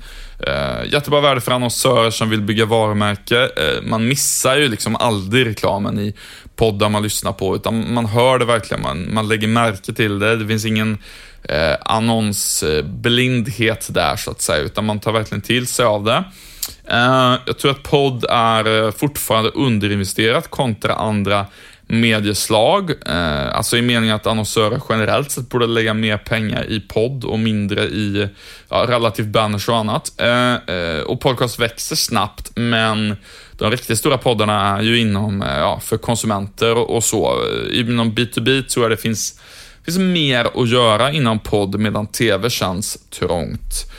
Eh, 0.47 0.93
jättebra 0.93 1.21
värde 1.21 1.41
för 1.41 1.53
annonsörer 1.53 2.11
som 2.11 2.31
vill 2.31 2.43
bygga 2.43 2.65
varumärke. 2.65 3.43
Eh, 3.43 3.83
man 3.83 4.09
missar 4.09 4.57
ju 4.57 4.69
liksom 4.69 4.97
aldrig 4.97 5.47
reklamen 5.47 5.99
i 5.99 6.15
poddar 6.57 6.89
man 6.89 7.03
lyssnar 7.03 7.33
på, 7.33 7.57
utan 7.57 7.95
man 7.95 8.07
hör 8.07 8.39
det 8.39 8.45
verkligen. 8.45 8.83
Man, 8.83 9.15
man 9.15 9.29
lägger 9.29 9.49
märke 9.49 9.93
till 9.93 10.19
det. 10.19 10.37
Det 10.37 10.47
finns 10.47 10.65
ingen 10.65 10.99
eh, 11.43 11.75
annonsblindhet 11.81 13.89
där 13.95 14.17
så 14.17 14.31
att 14.31 14.41
säga, 14.41 14.59
utan 14.59 14.85
man 14.85 15.01
tar 15.01 15.13
verkligen 15.13 15.43
till 15.43 15.67
sig 15.67 15.87
av 15.87 16.05
det. 16.05 16.25
Eh, 16.89 17.35
jag 17.47 17.59
tror 17.59 17.71
att 17.71 17.83
podd 17.83 18.25
är 18.31 18.85
eh, 18.85 18.91
fortfarande 18.91 19.51
underinvesterat 19.51 20.51
kontra 20.51 20.95
andra 20.95 21.47
medieslag. 21.93 22.91
Eh, 23.07 23.57
alltså 23.57 23.77
i 23.77 23.83
meningen 23.83 24.17
att 24.17 24.27
annonsörer 24.27 24.81
generellt 24.89 25.31
sett 25.31 25.49
borde 25.49 25.67
lägga 25.67 25.95
mer 25.95 26.19
pengar 26.19 26.71
i 26.71 26.81
podd 26.81 27.25
och 27.25 27.39
mindre 27.39 27.85
i 27.85 28.29
ja, 28.69 28.85
relativt 28.89 29.27
banners 29.27 29.69
och 29.69 29.77
annat. 29.77 30.13
Eh, 30.21 30.55
eh, 30.55 31.01
och 31.01 31.21
podcast 31.21 31.59
växer 31.59 31.97
snabbt, 31.97 32.53
men 32.55 33.17
de 33.53 33.71
riktigt 33.71 33.99
stora 33.99 34.19
poddarna 34.19 34.79
är 34.79 34.83
ju 34.83 35.01
inom, 35.01 35.43
eh, 35.43 35.59
ja, 35.59 35.81
för 35.81 35.97
konsumenter 35.97 36.75
och, 36.75 36.97
och 36.97 37.05
så. 37.05 37.33
Eh, 37.73 37.81
inom 37.81 38.13
B2B 38.13 38.63
tror 38.63 38.85
jag 38.85 38.93
det 38.93 39.03
finns, 39.03 39.41
finns 39.85 39.99
mer 39.99 40.63
att 40.63 40.69
göra 40.69 41.13
inom 41.13 41.39
podd, 41.39 41.81
medan 41.81 42.07
TV 42.07 42.51
känns 42.51 42.99
trångt. 43.11 43.93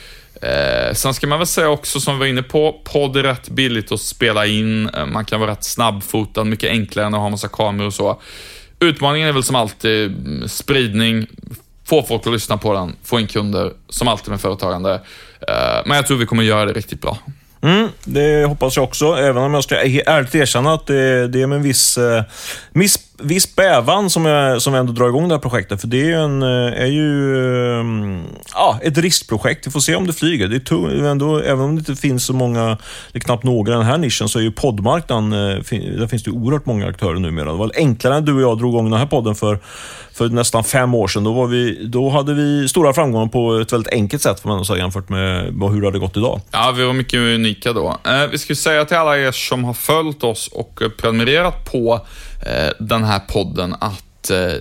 Eh, 0.44 0.94
sen 0.94 1.14
ska 1.14 1.26
man 1.26 1.38
väl 1.38 1.46
säga 1.46 1.68
också, 1.68 2.00
som 2.00 2.14
vi 2.14 2.18
var 2.18 2.26
inne 2.26 2.42
på, 2.42 2.80
podd 2.84 3.16
är 3.16 3.22
rätt 3.22 3.48
billigt 3.48 3.92
att 3.92 4.00
spela 4.00 4.46
in. 4.46 4.88
Eh, 4.88 5.06
man 5.06 5.24
kan 5.24 5.40
vara 5.40 5.50
rätt 5.50 5.64
snabbfotad, 5.64 6.44
mycket 6.44 6.70
enklare 6.70 7.06
än 7.06 7.14
att 7.14 7.20
ha 7.20 7.28
massa 7.28 7.48
kameror 7.48 7.86
och 7.86 7.94
så. 7.94 8.20
Utmaningen 8.80 9.28
är 9.28 9.32
väl 9.32 9.42
som 9.42 9.56
alltid 9.56 10.06
mm, 10.06 10.48
spridning, 10.48 11.26
få 11.84 12.02
folk 12.02 12.26
att 12.26 12.32
lyssna 12.32 12.56
på 12.56 12.74
den, 12.74 12.96
få 13.04 13.20
in 13.20 13.26
kunder, 13.26 13.72
som 13.88 14.08
alltid 14.08 14.30
med 14.30 14.40
företagande. 14.40 14.94
Eh, 15.48 15.82
men 15.86 15.96
jag 15.96 16.06
tror 16.06 16.16
vi 16.16 16.26
kommer 16.26 16.42
göra 16.42 16.64
det 16.64 16.72
riktigt 16.72 17.00
bra. 17.00 17.18
Mm, 17.62 17.88
det 18.04 18.44
hoppas 18.44 18.76
jag 18.76 18.84
också, 18.84 19.14
även 19.14 19.42
om 19.42 19.54
jag 19.54 19.64
ska 19.64 19.76
ärligt 19.76 20.34
erkänna 20.34 20.74
att 20.74 20.86
det, 20.86 21.28
det 21.28 21.42
är 21.42 21.46
med 21.46 21.56
en 21.56 21.62
viss, 21.62 21.98
eh, 21.98 22.22
viss, 23.18 23.56
bävan 23.56 24.10
som 24.10 24.24
jag, 24.24 24.62
som 24.62 24.74
jag 24.74 24.80
ändå 24.80 24.92
drar 24.92 25.08
igång 25.08 25.28
det 25.28 25.34
här 25.34 25.40
projektet. 25.40 25.80
För 25.80 25.88
det 25.88 26.00
är 26.00 26.04
ju, 26.04 26.14
en, 26.14 26.42
eh, 26.42 26.82
är 26.82 26.86
ju 26.86 27.36
ehm, 27.80 28.22
ja, 28.54 28.78
ett 28.82 28.98
riskprojekt. 28.98 29.66
Vi 29.66 29.70
får 29.70 29.80
se 29.80 29.94
om 29.94 30.06
det 30.06 30.12
flyger. 30.12 30.48
Det 30.48 30.70
är 30.70 31.04
ändå, 31.04 31.38
även 31.38 31.60
om 31.60 31.74
det 31.76 31.78
inte 31.78 31.96
finns 31.96 32.24
så 32.24 32.32
många, 32.32 32.78
det 33.12 33.18
är 33.18 33.20
knappt 33.20 33.44
några 33.44 33.72
i 33.72 33.76
den 33.76 33.86
här 33.86 33.98
nischen, 33.98 34.28
så 34.28 34.38
är 34.38 34.42
ju 34.42 34.52
poddmarknaden, 34.52 35.32
eh, 35.32 35.38
där 35.98 36.06
finns 36.06 36.22
det 36.22 36.30
oerhört 36.30 36.66
många 36.66 36.86
aktörer 36.86 37.18
numera. 37.18 37.52
Det 37.52 37.58
var 37.58 37.70
enklare 37.76 38.14
när 38.14 38.20
du 38.20 38.34
och 38.34 38.42
jag 38.42 38.58
drog 38.58 38.74
igång 38.74 38.90
den 38.90 38.98
här 38.98 39.06
podden 39.06 39.34
för 39.34 39.58
för 40.14 40.28
nästan 40.28 40.64
fem 40.64 40.94
år 40.94 41.08
sedan. 41.08 41.24
Då, 41.24 41.32
var 41.32 41.46
vi, 41.46 41.86
då 41.86 42.08
hade 42.08 42.34
vi 42.34 42.68
stora 42.68 42.92
framgångar 42.92 43.26
på 43.26 43.58
ett 43.58 43.72
väldigt 43.72 43.92
enkelt 43.92 44.22
sätt, 44.22 44.40
får 44.40 44.48
man 44.48 44.64
säga, 44.64 44.78
jämfört 44.78 45.08
med 45.08 45.44
hur 45.44 45.80
det 45.80 45.86
hade 45.86 45.98
gått 45.98 46.16
idag. 46.16 46.40
Ja, 46.50 46.74
vi 46.76 46.84
var 46.84 46.92
mycket 46.92 47.18
unika 47.18 47.72
då. 47.72 47.98
Eh, 48.04 48.26
vi 48.26 48.38
ska 48.38 48.54
säga 48.54 48.84
till 48.84 48.96
alla 48.96 49.18
er 49.18 49.32
som 49.32 49.64
har 49.64 49.74
följt 49.74 50.24
oss 50.24 50.48
och 50.48 50.82
prenumererat 50.96 51.72
på 51.72 52.06
eh, 52.46 52.72
den 52.78 53.04
här 53.04 53.18
podden 53.18 53.74
att 53.80 54.30
eh, 54.30 54.52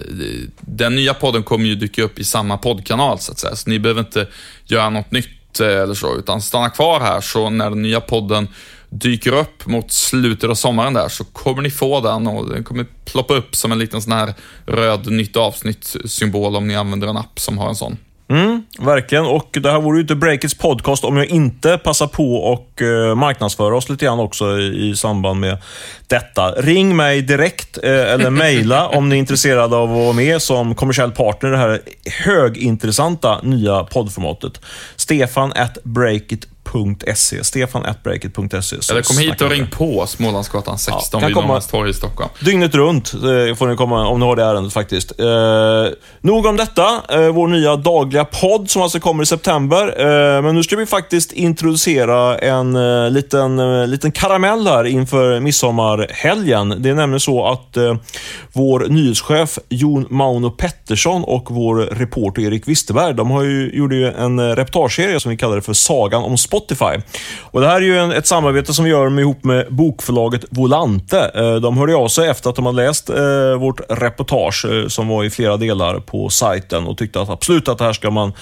den 0.62 0.96
nya 0.96 1.14
podden 1.14 1.44
kommer 1.44 1.66
ju 1.66 1.76
dyka 1.76 2.04
upp 2.04 2.20
i 2.20 2.24
samma 2.24 2.58
poddkanal, 2.58 3.20
så 3.20 3.32
att 3.32 3.40
säga. 3.40 3.56
Så 3.56 3.70
ni 3.70 3.80
behöver 3.80 4.02
inte 4.02 4.28
göra 4.66 4.90
något 4.90 5.12
nytt 5.12 5.60
eh, 5.60 5.68
eller 5.68 5.94
så, 5.94 6.18
utan 6.18 6.42
stanna 6.42 6.70
kvar 6.70 7.00
här, 7.00 7.22
så 7.22 7.50
när 7.50 7.70
den 7.70 7.82
nya 7.82 8.02
podden 8.02 8.48
dyker 9.00 9.32
upp 9.32 9.66
mot 9.66 9.92
slutet 9.92 10.50
av 10.50 10.56
sommaren 10.56 10.94
där 10.94 11.08
så 11.10 11.24
kommer 11.24 11.62
ni 11.62 11.72
få 11.72 12.02
den 12.02 12.28
och 12.28 12.50
den 12.50 12.64
kommer 12.64 12.86
ploppa 13.06 13.34
upp 13.34 13.56
som 13.56 13.72
en 13.72 13.80
liten 13.80 14.02
sån 14.02 14.12
här 14.12 14.34
röd 14.66 15.12
nytt 15.12 15.38
avsnitt-symbol 15.38 16.56
om 16.56 16.68
ni 16.68 16.76
använder 16.76 17.08
en 17.08 17.18
app 17.18 17.40
som 17.40 17.58
har 17.58 17.70
en 17.70 17.76
sån. 17.76 17.98
Mm, 18.30 18.64
verkligen. 18.80 19.26
Och 19.26 19.58
det 19.62 19.72
här 19.72 19.82
vore 19.82 19.98
ju 19.98 20.02
inte 20.02 20.16
Breakits 20.16 20.54
podcast 20.54 21.04
om 21.04 21.18
jag 21.18 21.26
inte 21.26 21.78
passar 21.78 22.08
på 22.08 22.36
och 22.36 22.82
uh, 22.82 23.16
marknadsföra 23.16 23.76
oss 23.76 23.90
lite 23.90 24.06
grann 24.06 24.20
också 24.20 24.60
i, 24.60 24.90
i 24.90 24.96
samband 24.96 25.40
med 25.40 25.58
detta. 26.08 26.52
Ring 26.52 26.96
mig 26.96 27.22
direkt 27.22 27.78
uh, 27.78 27.90
eller 27.90 28.30
mejla 28.44 28.88
om 28.88 29.10
ni 29.10 29.16
är 29.16 29.20
intresserade 29.20 29.76
av 29.76 29.92
att 29.92 29.98
vara 29.98 30.14
med 30.14 30.42
som 30.42 30.76
kommersiell 30.76 31.12
partner 31.12 31.50
i 31.50 31.52
det 31.52 31.58
här 31.58 31.82
högintressanta 32.26 33.42
nya 33.44 33.84
poddformatet. 33.84 34.62
Stefan 34.96 35.54
at 35.56 35.78
breakit 35.84 36.48
breakit.se. 36.74 37.44
Stefan.breakit.se. 37.44 38.76
Eller 38.92 39.02
kom 39.02 39.18
hit 39.18 39.42
och 39.42 39.50
ring 39.50 39.68
på 39.68 40.08
Smålandsgatan 40.08 40.78
16 40.78 41.22
Ja, 41.22 41.28
vid 41.28 41.36
Norrmalmstorg 41.36 41.90
i 41.90 41.94
Stockholm. 41.94 42.30
Dygnet 42.40 42.76
runt 42.76 43.14
eh, 43.14 43.56
får 43.56 43.68
ni 43.68 43.76
komma 43.76 44.08
om 44.08 44.20
ni 44.20 44.26
har 44.26 44.36
det 44.36 44.44
ärendet 44.44 44.74
faktiskt. 44.74 45.20
Eh, 45.20 45.26
nog 46.22 46.46
om 46.46 46.58
detta. 46.58 47.02
Eh, 47.10 47.30
vår 47.30 47.48
nya 47.48 47.76
dagliga 47.76 48.26
podd 48.26 48.70
som 48.70 48.82
alltså 48.82 49.00
kommer 49.00 49.24
i 49.24 49.26
september. 49.26 49.88
Eh, 50.00 50.42
men 50.42 50.56
nu 50.56 50.64
ska 50.64 50.76
vi 50.76 50.86
faktiskt 50.86 51.32
introducera 51.32 52.38
en 52.38 52.76
eh, 52.76 53.10
liten, 53.10 53.60
eh, 53.60 53.88
liten 53.88 54.12
karamell 54.12 54.68
här 54.68 54.84
inför 54.84 55.40
midsommarhelgen. 55.40 56.76
Det 56.80 56.90
är 56.90 56.96
nämligen 56.96 57.20
så 57.20 57.48
att 57.48 57.78
eh, 57.78 57.96
vår 58.54 58.86
nyhetschef 58.90 59.60
Jon 59.70 60.06
Mauno 60.10 60.52
Pettersson 60.52 61.24
och 61.24 61.52
vår 61.52 61.76
reporter 61.76 62.42
Erik 62.42 62.68
Wisterberg, 62.68 63.14
de 63.14 63.32
har 63.32 63.44
ju, 63.44 63.72
gjorde 63.74 63.96
ju 63.96 64.08
en 64.08 64.56
reportageserie 64.56 65.20
som 65.20 65.32
vi 65.32 65.38
kallar 65.38 65.56
det 65.56 65.62
för 65.62 65.74
Sagan 65.74 66.24
om 66.24 66.38
Spotify. 66.38 66.63
Och 67.42 67.62
Det 67.62 67.68
här 67.68 67.76
är 67.76 67.82
ju 67.82 68.00
en, 68.00 68.12
ett 68.12 68.28
samarbete 68.28 68.74
som 68.74 68.86
vi 68.86 68.92
gör 68.92 69.10
med, 69.10 69.22
ihop 69.22 69.44
med 69.44 69.68
bokförlaget 69.70 70.46
Volante. 70.50 71.32
Eh, 71.36 71.56
de 71.56 71.78
hörde 71.78 71.96
av 71.96 72.08
sig 72.08 72.30
efter 72.30 72.50
att 72.50 72.56
de 72.56 72.66
hade 72.66 72.86
läst 72.86 73.10
eh, 73.10 73.56
vårt 73.60 73.82
reportage 73.90 74.66
eh, 74.66 74.88
som 74.88 75.08
var 75.08 75.24
i 75.24 75.30
flera 75.30 75.58
delar 75.58 76.00
på 76.00 76.30
sajten 76.30 76.88
och 76.88 76.98
tyckte 76.98 77.22
att 77.22 77.30
absolut 77.30 77.68
att 77.68 77.78
det 77.78 77.84
här 77.84 77.94
ska 77.94 78.12
man 78.12 78.34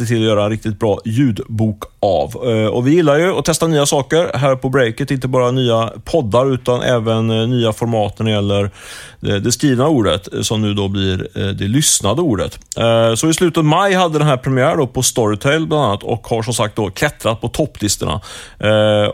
se 0.00 0.06
till 0.06 0.16
att 0.16 0.28
göra 0.28 0.44
en 0.44 0.50
riktigt 0.50 0.78
bra 0.78 0.98
ljudbok 1.04 1.82
av. 2.00 2.48
Eh, 2.48 2.66
och 2.66 2.86
Vi 2.86 2.94
gillar 2.94 3.18
ju 3.18 3.38
att 3.38 3.44
testa 3.44 3.66
nya 3.66 3.86
saker 3.86 4.30
här 4.34 4.56
på 4.56 4.68
Breakit. 4.68 5.10
Inte 5.10 5.28
bara 5.28 5.50
nya 5.50 5.92
poddar 6.04 6.54
utan 6.54 6.82
även 6.82 7.30
eh, 7.30 7.48
nya 7.48 7.72
format 7.72 8.18
när 8.18 8.26
det 8.26 8.32
gäller 8.32 8.64
eh, 9.26 9.34
det, 9.34 9.52
skrivna 9.52 9.88
ordet 9.88 10.28
som 10.42 10.62
nu 10.62 10.74
då 10.74 10.88
blir 10.88 11.28
det 11.52 11.64
lyssnade 11.64 12.22
ordet. 12.22 12.58
Så 13.16 13.28
i 13.28 13.34
slutet 13.34 13.58
av 13.58 13.64
maj 13.64 13.94
hade 13.94 14.18
den 14.18 14.26
här 14.26 14.36
premiär 14.36 14.76
då 14.76 14.86
på 14.86 15.02
Storytel 15.02 15.66
bland 15.66 15.84
annat 15.84 16.02
och 16.02 16.26
har 16.26 16.42
som 16.42 16.54
sagt 16.54 16.76
då 16.76 16.90
klättrat 16.90 17.40
på 17.40 17.48
topplistorna. 17.48 18.20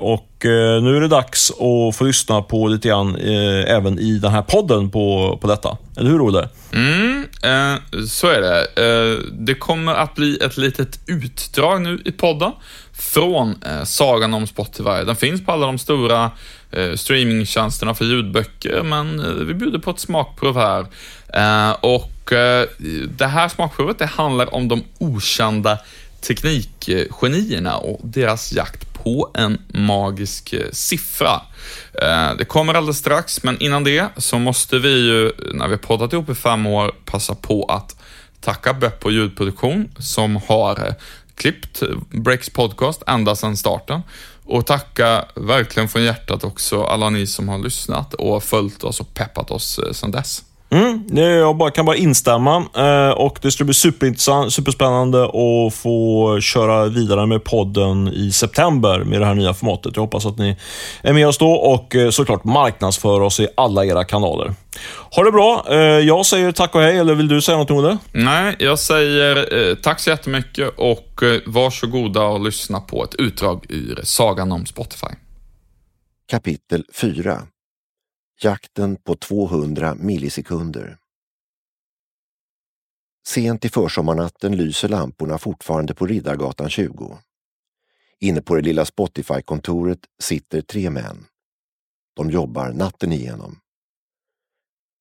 Och 0.00 0.35
Eh, 0.46 0.82
nu 0.82 0.96
är 0.96 1.00
det 1.00 1.08
dags 1.08 1.50
att 1.50 1.96
få 1.96 2.04
lyssna 2.04 2.42
på 2.42 2.68
lite 2.68 2.88
grann 2.88 3.16
eh, 3.16 3.74
även 3.76 3.98
i 3.98 4.18
den 4.18 4.32
här 4.32 4.42
podden 4.42 4.90
på, 4.90 5.38
på 5.40 5.48
detta. 5.48 5.76
Eller 5.96 6.10
hur 6.10 6.20
Olle? 6.20 6.48
Mm, 6.72 7.26
eh, 7.42 8.04
så 8.06 8.26
är 8.26 8.40
det. 8.40 8.82
Eh, 8.86 9.18
det 9.32 9.54
kommer 9.54 9.94
att 9.94 10.14
bli 10.14 10.36
ett 10.36 10.56
litet 10.56 11.00
utdrag 11.06 11.82
nu 11.82 12.02
i 12.04 12.12
podden 12.12 12.52
från 12.92 13.62
eh, 13.66 13.84
Sagan 13.84 14.34
om 14.34 14.46
Spotify. 14.46 15.04
Den 15.06 15.16
finns 15.16 15.44
på 15.44 15.52
alla 15.52 15.66
de 15.66 15.78
stora 15.78 16.30
eh, 16.70 16.94
streamingtjänsterna 16.94 17.94
för 17.94 18.04
ljudböcker, 18.04 18.82
men 18.82 19.20
eh, 19.20 19.32
vi 19.32 19.54
bjuder 19.54 19.78
på 19.78 19.90
ett 19.90 20.00
smakprov 20.00 20.56
här. 20.56 20.86
Eh, 21.34 21.76
och 21.80 22.32
eh, 22.32 22.66
det 23.18 23.26
här 23.26 23.48
smakprovet, 23.48 23.98
det 23.98 24.06
handlar 24.06 24.54
om 24.54 24.68
de 24.68 24.84
okända 24.98 25.78
teknikgenierna 26.20 27.76
och 27.76 28.00
deras 28.02 28.52
jakt 28.52 28.95
på 29.06 29.30
en 29.34 29.58
magisk 29.68 30.52
eh, 30.52 30.70
siffra. 30.72 31.42
Eh, 32.02 32.36
det 32.38 32.44
kommer 32.44 32.74
alldeles 32.74 32.98
strax, 32.98 33.42
men 33.42 33.58
innan 33.62 33.84
det 33.84 34.08
så 34.16 34.38
måste 34.38 34.78
vi 34.78 34.88
ju, 34.88 35.32
när 35.52 35.68
vi 35.68 35.74
har 35.74 35.78
poddat 35.78 36.12
ihop 36.12 36.30
i 36.30 36.34
fem 36.34 36.66
år, 36.66 36.92
passa 37.04 37.34
på 37.34 37.64
att 37.64 37.96
tacka 38.40 38.72
Beppo 38.72 39.10
ljudproduktion 39.10 39.88
som 39.98 40.36
har 40.36 40.86
eh, 40.86 40.94
klippt 41.34 41.82
Breaks 42.10 42.50
podcast 42.50 43.02
ända 43.06 43.36
sedan 43.36 43.56
starten. 43.56 44.02
Och 44.44 44.66
tacka 44.66 45.24
verkligen 45.34 45.88
från 45.88 46.02
hjärtat 46.02 46.44
också 46.44 46.82
alla 46.82 47.10
ni 47.10 47.26
som 47.26 47.48
har 47.48 47.58
lyssnat 47.58 48.14
och 48.14 48.44
följt 48.44 48.84
oss 48.84 49.00
och 49.00 49.14
peppat 49.14 49.50
oss 49.50 49.80
sedan 49.92 50.10
dess. 50.10 50.42
Mm, 50.70 51.04
jag 51.16 51.56
bara, 51.56 51.70
kan 51.70 51.86
bara 51.86 51.96
instämma 51.96 52.64
eh, 52.76 53.10
och 53.10 53.38
det 53.42 53.50
ska 53.50 53.64
bli 53.64 53.74
superintressant, 53.74 54.52
superspännande 54.52 55.24
att 55.24 55.74
få 55.74 56.38
köra 56.40 56.86
vidare 56.86 57.26
med 57.26 57.44
podden 57.44 58.08
i 58.08 58.32
september 58.32 59.04
med 59.04 59.20
det 59.20 59.26
här 59.26 59.34
nya 59.34 59.54
formatet. 59.54 59.96
Jag 59.96 60.02
hoppas 60.02 60.26
att 60.26 60.38
ni 60.38 60.56
är 61.02 61.12
med 61.12 61.28
oss 61.28 61.38
då 61.38 61.50
och 61.50 61.94
eh, 61.94 62.10
såklart 62.10 62.44
marknadsför 62.44 63.20
oss 63.20 63.40
i 63.40 63.48
alla 63.56 63.84
era 63.84 64.04
kanaler. 64.04 64.54
Ha 65.16 65.24
det 65.24 65.32
bra. 65.32 65.66
Eh, 65.70 65.76
jag 65.78 66.26
säger 66.26 66.52
tack 66.52 66.74
och 66.74 66.80
hej, 66.80 66.98
eller 66.98 67.14
vill 67.14 67.28
du 67.28 67.40
säga 67.40 67.58
något 67.58 67.70
Olle? 67.70 67.98
Nej, 68.12 68.56
jag 68.58 68.78
säger 68.78 69.68
eh, 69.68 69.74
tack 69.74 70.00
så 70.00 70.10
jättemycket 70.10 70.70
och 70.76 71.22
eh, 71.22 71.40
varsågoda 71.46 72.22
och 72.22 72.40
lyssna 72.40 72.80
på 72.80 73.04
ett 73.04 73.14
utdrag 73.14 73.66
ur 73.68 74.00
Sagan 74.02 74.52
om 74.52 74.66
Spotify. 74.66 75.06
Kapitel 76.30 76.84
4 76.94 77.42
Jakten 78.40 78.96
på 78.96 79.14
200 79.14 79.94
millisekunder 79.94 80.98
Sent 83.26 83.64
i 83.64 83.68
försommarnatten 83.68 84.56
lyser 84.56 84.88
lamporna 84.88 85.38
fortfarande 85.38 85.94
på 85.94 86.06
Riddargatan 86.06 86.70
20. 86.70 87.18
Inne 88.20 88.40
på 88.40 88.54
det 88.54 88.62
lilla 88.62 88.84
Spotify-kontoret 88.84 89.98
sitter 90.22 90.60
tre 90.60 90.90
män. 90.90 91.26
De 92.16 92.30
jobbar 92.30 92.72
natten 92.72 93.12
igenom. 93.12 93.60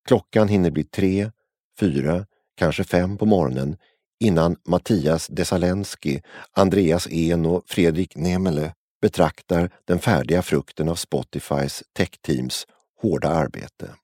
Klockan 0.07 0.47
hinner 0.47 0.71
bli 0.71 0.83
tre, 0.83 1.31
fyra, 1.79 2.25
kanske 2.57 2.83
fem 2.83 3.17
på 3.17 3.25
morgonen 3.25 3.77
innan 4.19 4.55
Mattias 4.65 5.27
Desalenski, 5.27 6.21
Andreas 6.51 7.07
En 7.07 7.45
och 7.45 7.63
Fredrik 7.67 8.15
Nemele 8.15 8.73
betraktar 9.01 9.69
den 9.85 9.99
färdiga 9.99 10.41
frukten 10.41 10.89
av 10.89 10.95
Spotifys 10.95 11.83
techteams 11.93 12.67
hårda 13.01 13.29
arbete. 13.29 13.95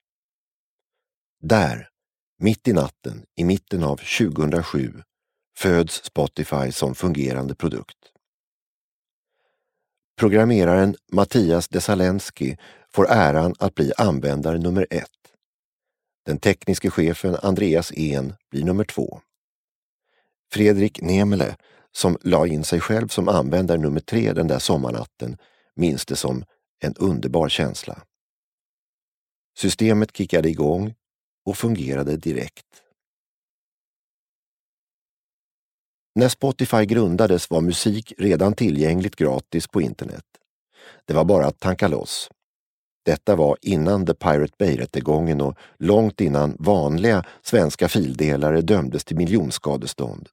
Där, 1.42 1.90
mitt 2.40 2.68
i 2.68 2.74
natten, 2.74 3.26
i 3.36 3.44
mitten 3.44 3.84
av 3.84 3.98
2007, 3.98 5.02
föds 5.58 6.04
Spotify 6.04 6.72
som 6.72 6.96
fungerande 6.96 7.56
produkt. 7.56 7.98
Programmeraren 10.18 10.96
Mattias 11.12 11.68
Desalenski 11.68 12.58
får 12.94 13.08
äran 13.10 13.54
att 13.60 13.76
bli 13.76 13.92
användare 13.98 14.58
nummer 14.58 14.88
ett. 14.90 15.08
Den 16.26 16.38
tekniske 16.38 16.90
chefen 16.90 17.38
Andreas 17.42 17.92
En 17.92 18.34
blir 18.52 18.64
nummer 18.64 18.84
två. 18.84 19.22
Fredrik 20.52 21.02
Nemele, 21.02 21.56
som 21.92 22.18
la 22.22 22.48
in 22.48 22.64
sig 22.64 22.80
själv 22.80 23.08
som 23.08 23.30
användare 23.30 23.78
nummer 23.78 24.00
tre 24.00 24.34
den 24.34 24.48
där 24.48 24.60
sommarnatten, 24.60 25.38
minns 25.76 26.06
det 26.06 26.16
som 26.16 26.44
en 26.80 26.94
underbar 26.96 27.50
känsla. 27.50 28.04
Systemet 29.58 30.18
kickade 30.18 30.50
igång 30.50 30.94
och 31.46 31.58
fungerade 31.58 32.18
direkt. 32.18 32.84
När 36.16 36.30
Spotify 36.30 36.86
grundades 36.86 37.50
var 37.50 37.62
musik 37.62 38.14
redan 38.18 38.54
tillgängligt 38.54 39.16
gratis 39.16 39.68
på 39.68 39.82
internet. 39.82 40.26
Det 41.06 41.14
var 41.14 41.26
bara 41.26 41.46
att 41.46 41.60
tanka 41.60 41.88
loss. 41.88 42.30
Detta 43.06 43.36
var 43.36 43.58
innan 43.62 44.06
The 44.06 44.14
Pirate 44.14 44.54
Bay-rättegången 44.60 45.42
och 45.42 45.58
långt 45.80 46.22
innan 46.22 46.56
vanliga 46.60 47.24
svenska 47.42 47.90
fildelare 47.90 48.62
dömdes 48.62 49.06
till 49.06 49.18
miljonskadestånd. 49.18 50.30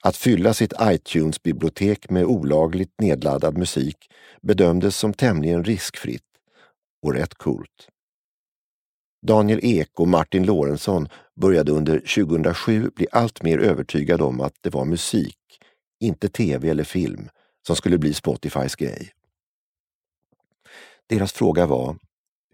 Att 0.00 0.16
fylla 0.16 0.54
sitt 0.54 0.72
iTunes-bibliotek 0.82 2.10
med 2.10 2.24
olagligt 2.24 3.00
nedladdad 3.00 3.58
musik 3.58 3.96
bedömdes 4.42 4.96
som 4.96 5.14
tämligen 5.14 5.64
riskfritt 5.64 6.22
och 7.02 7.14
rätt 7.14 7.34
coolt. 7.34 7.88
Daniel 9.22 9.60
Ek 9.62 10.00
och 10.00 10.08
Martin 10.08 10.46
Lorentzon 10.46 11.08
började 11.40 11.72
under 11.72 11.98
2007 11.98 12.90
bli 12.96 13.06
allt 13.12 13.42
mer 13.42 13.58
övertygade 13.58 14.24
om 14.24 14.40
att 14.40 14.54
det 14.60 14.70
var 14.70 14.84
musik, 14.84 15.38
inte 16.00 16.28
tv 16.28 16.68
eller 16.68 16.84
film, 16.84 17.28
som 17.66 17.76
skulle 17.76 17.98
bli 17.98 18.14
Spotifys 18.14 18.76
grej. 18.76 19.12
Deras 21.06 21.32
fråga 21.32 21.66
var, 21.66 21.96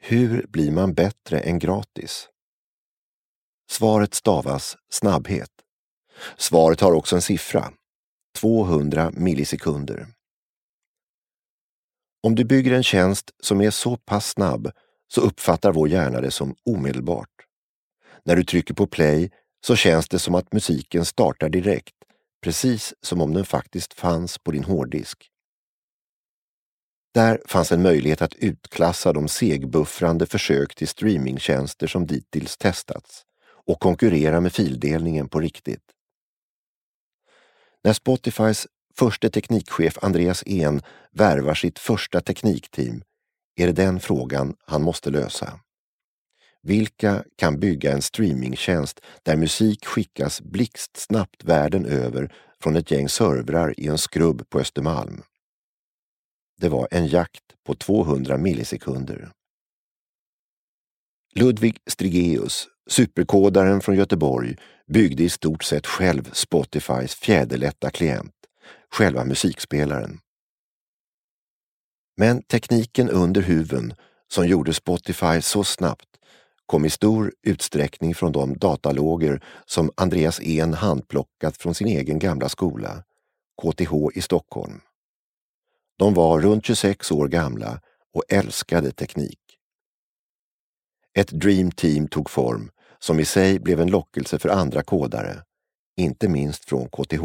hur 0.00 0.46
blir 0.48 0.72
man 0.72 0.94
bättre 0.94 1.40
än 1.40 1.58
gratis? 1.58 2.28
Svaret 3.70 4.14
stavas 4.14 4.76
snabbhet. 4.90 5.50
Svaret 6.36 6.80
har 6.80 6.92
också 6.92 7.16
en 7.16 7.22
siffra, 7.22 7.72
200 8.38 9.10
millisekunder. 9.14 10.06
Om 12.22 12.34
du 12.34 12.44
bygger 12.44 12.72
en 12.72 12.82
tjänst 12.82 13.30
som 13.42 13.60
är 13.60 13.70
så 13.70 13.96
pass 13.96 14.30
snabb 14.30 14.70
så 15.08 15.20
uppfattar 15.20 15.72
vår 15.72 15.88
hjärna 15.88 16.20
det 16.20 16.30
som 16.30 16.56
omedelbart. 16.64 17.46
När 18.24 18.36
du 18.36 18.44
trycker 18.44 18.74
på 18.74 18.86
play 18.86 19.30
så 19.66 19.76
känns 19.76 20.08
det 20.08 20.18
som 20.18 20.34
att 20.34 20.52
musiken 20.52 21.04
startar 21.04 21.48
direkt, 21.48 21.94
precis 22.42 22.94
som 23.02 23.20
om 23.20 23.34
den 23.34 23.44
faktiskt 23.44 23.92
fanns 23.92 24.38
på 24.38 24.50
din 24.50 24.64
hårddisk. 24.64 25.30
Där 27.14 27.42
fanns 27.46 27.72
en 27.72 27.82
möjlighet 27.82 28.22
att 28.22 28.34
utklassa 28.34 29.12
de 29.12 29.28
segbuffrande 29.28 30.26
försök 30.26 30.74
till 30.74 30.88
streamingtjänster 30.88 31.86
som 31.86 32.06
dittills 32.06 32.56
testats 32.56 33.22
och 33.66 33.80
konkurrera 33.80 34.40
med 34.40 34.52
fildelningen 34.52 35.28
på 35.28 35.40
riktigt. 35.40 35.82
När 37.84 37.92
Spotifys 37.92 38.66
förste 38.98 39.30
teknikchef 39.30 39.98
Andreas 40.02 40.42
En 40.46 40.82
värvar 41.12 41.54
sitt 41.54 41.78
första 41.78 42.20
teknikteam 42.20 43.02
är 43.56 43.66
det 43.66 43.72
den 43.72 44.00
frågan 44.00 44.54
han 44.64 44.82
måste 44.82 45.10
lösa. 45.10 45.60
Vilka 46.62 47.24
kan 47.36 47.60
bygga 47.60 47.92
en 47.92 48.02
streamingtjänst 48.02 49.00
där 49.22 49.36
musik 49.36 49.86
skickas 49.86 50.40
blixtsnabbt 50.40 51.44
världen 51.44 51.86
över 51.86 52.34
från 52.60 52.76
ett 52.76 52.90
gäng 52.90 53.08
servrar 53.08 53.80
i 53.80 53.86
en 53.86 53.98
skrubb 53.98 54.50
på 54.50 54.60
Östermalm? 54.60 55.22
Det 56.60 56.68
var 56.68 56.88
en 56.90 57.06
jakt 57.06 57.42
på 57.66 57.74
200 57.74 58.36
millisekunder. 58.36 59.30
Ludvig 61.34 61.78
Strigeus, 61.86 62.68
superkodaren 62.90 63.80
från 63.80 63.96
Göteborg, 63.96 64.56
byggde 64.86 65.22
i 65.22 65.28
stort 65.28 65.64
sett 65.64 65.86
själv 65.86 66.30
Spotifys 66.32 67.14
fjäderlätta 67.14 67.90
klient, 67.90 68.34
själva 68.90 69.24
musikspelaren. 69.24 70.20
Men 72.16 72.42
tekniken 72.42 73.10
under 73.10 73.42
huven 73.42 73.94
som 74.28 74.46
gjorde 74.46 74.74
Spotify 74.74 75.40
så 75.42 75.64
snabbt 75.64 76.08
kom 76.66 76.84
i 76.84 76.90
stor 76.90 77.32
utsträckning 77.42 78.14
från 78.14 78.32
de 78.32 78.58
dataloger 78.58 79.44
som 79.66 79.90
Andreas 79.96 80.40
En 80.40 80.74
handplockat 80.74 81.56
från 81.56 81.74
sin 81.74 81.86
egen 81.86 82.18
gamla 82.18 82.48
skola, 82.48 83.04
KTH 83.62 83.92
i 84.14 84.20
Stockholm. 84.22 84.80
De 85.98 86.14
var 86.14 86.40
runt 86.40 86.66
26 86.66 87.12
år 87.12 87.28
gamla 87.28 87.80
och 88.14 88.22
älskade 88.28 88.92
teknik. 88.92 89.40
Ett 91.14 91.28
Dream 91.28 91.70
Team 91.70 92.08
tog 92.08 92.30
form 92.30 92.70
som 92.98 93.20
i 93.20 93.24
sig 93.24 93.58
blev 93.58 93.80
en 93.80 93.90
lockelse 93.90 94.38
för 94.38 94.48
andra 94.48 94.82
kodare, 94.82 95.42
inte 95.96 96.28
minst 96.28 96.64
från 96.64 96.88
KTH. 96.88 97.24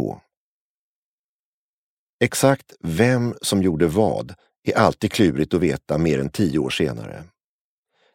Exakt 2.20 2.74
vem 2.80 3.36
som 3.42 3.62
gjorde 3.62 3.88
vad 3.88 4.36
är 4.64 4.78
alltid 4.78 5.12
klurigt 5.12 5.54
att 5.54 5.62
veta 5.62 5.98
mer 5.98 6.20
än 6.20 6.30
tio 6.30 6.60
år 6.60 6.70
senare. 6.70 7.24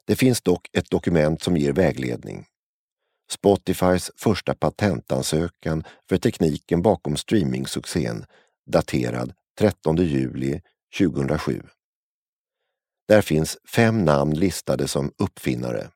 Det 0.04 0.16
finns 0.16 0.42
dock 0.42 0.68
ett 0.72 0.90
dokument 0.90 1.42
som 1.42 1.56
ger 1.56 1.72
vägledning. 1.72 2.46
Spotifys 3.30 4.10
första 4.16 4.54
patentansökan 4.54 5.84
för 6.08 6.18
tekniken 6.18 6.82
bakom 6.82 7.16
streamingsuccén 7.16 8.24
daterad 8.66 9.32
13 9.58 9.96
juli 9.96 10.60
2007. 10.98 11.62
Där 13.08 13.22
finns 13.22 13.58
fem 13.68 14.04
namn 14.04 14.34
listade 14.34 14.88
som 14.88 15.12
uppfinnare. 15.18 15.90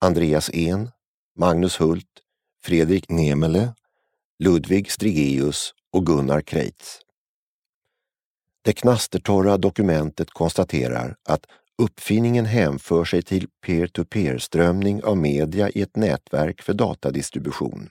Andreas 0.00 0.50
En, 0.52 0.90
Magnus 1.38 1.80
Hult, 1.80 2.10
Fredrik 2.64 3.08
Nemele, 3.08 3.74
Ludvig 4.38 4.92
Strigeus 4.92 5.74
och 5.92 6.06
Gunnar 6.06 6.40
Kreitz. 6.40 7.00
Det 8.64 8.72
knastertorra 8.72 9.56
dokumentet 9.56 10.30
konstaterar 10.30 11.16
att 11.28 11.46
uppfinningen 11.82 12.44
hänför 12.44 13.04
sig 13.04 13.22
till 13.22 13.48
peer-to-peer-strömning 13.66 15.04
av 15.04 15.16
media 15.16 15.70
i 15.70 15.82
ett 15.82 15.96
nätverk 15.96 16.62
för 16.62 16.74
datadistribution. 16.74 17.88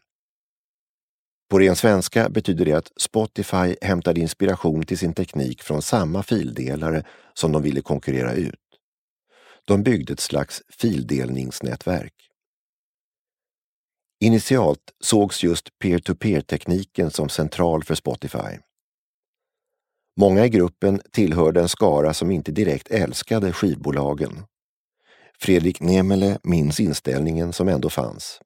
På 1.50 1.60
ren 1.60 1.76
svenska 1.76 2.30
betyder 2.30 2.66
det 2.66 2.74
att 2.74 2.92
Spotify 2.98 3.76
hämtade 3.82 4.20
inspiration 4.20 4.86
till 4.86 4.98
sin 4.98 5.14
teknik 5.14 5.64
från 5.64 5.82
samma 5.82 6.24
fildelare 6.24 7.04
som 7.34 7.52
de 7.52 7.62
ville 7.62 7.82
konkurrera 7.82 8.34
ut. 8.34 8.60
De 9.66 9.84
byggde 9.84 10.14
ett 10.14 10.20
slags 10.20 10.62
fildelningsnätverk. 10.70 12.14
Initialt 14.20 14.94
sågs 15.00 15.44
just 15.44 15.80
peer-to-peer-tekniken 15.80 17.12
som 17.12 17.30
central 17.30 17.84
för 17.84 17.96
Spotify. 17.96 18.58
Många 20.16 20.46
i 20.46 20.50
gruppen 20.50 21.02
tillhörde 21.12 21.62
en 21.62 21.70
skara 21.70 22.14
som 22.14 22.32
inte 22.32 22.52
direkt 22.52 22.92
älskade 22.92 23.54
skivbolagen. 23.54 24.44
Fredrik 25.40 25.82
Nemele 25.82 26.40
minns 26.44 26.80
inställningen 26.80 27.54
som 27.54 27.68
ändå 27.68 27.90
fanns. 27.90 28.40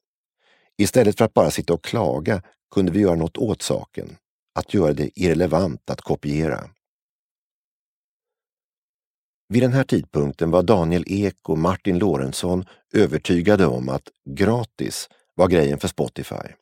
Istället 0.78 1.18
för 1.18 1.26
att 1.26 1.34
bara 1.34 1.52
sitta 1.52 1.74
och 1.74 1.84
klaga 1.84 2.42
kunde 2.76 2.92
vi 2.92 3.00
göra 3.00 3.16
något 3.16 3.38
åt 3.38 3.62
saken, 3.62 4.18
att 4.56 4.74
göra 4.74 4.94
det 4.94 5.20
irrelevant 5.20 5.90
att 5.90 6.02
kopiera. 6.02 6.70
Vid 9.50 9.64
den 9.64 9.74
här 9.74 9.84
tidpunkten 9.84 10.52
var 10.52 10.64
Daniel 10.64 11.04
Ek 11.08 11.50
och 11.50 11.58
Martin 11.58 12.00
Lorentzon 12.00 12.66
övertygade 12.94 13.66
om 13.66 13.90
att 13.90 14.10
gratis 14.30 15.10
var 15.36 15.48
grejen 15.48 15.80
för 15.80 15.88
Spotify. 15.88 16.54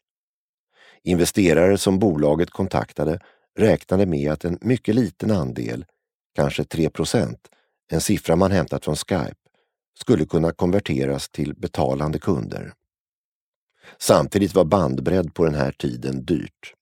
Investerare 1.03 1.77
som 1.77 1.99
bolaget 1.99 2.49
kontaktade 2.49 3.19
räknade 3.57 4.05
med 4.05 4.31
att 4.31 4.45
en 4.45 4.57
mycket 4.61 4.95
liten 4.95 5.31
andel, 5.31 5.85
kanske 6.35 6.63
3% 6.63 7.37
en 7.91 8.01
siffra 8.01 8.35
man 8.35 8.51
hämtat 8.51 8.85
från 8.85 8.95
Skype, 8.95 9.35
skulle 9.99 10.25
kunna 10.25 10.51
konverteras 10.51 11.29
till 11.29 11.53
betalande 11.53 12.19
kunder. 12.19 12.73
Samtidigt 13.97 14.55
var 14.55 14.65
bandbredd 14.65 15.33
på 15.33 15.45
den 15.45 15.55
här 15.55 15.71
tiden 15.71 16.25
dyrt. 16.25 16.73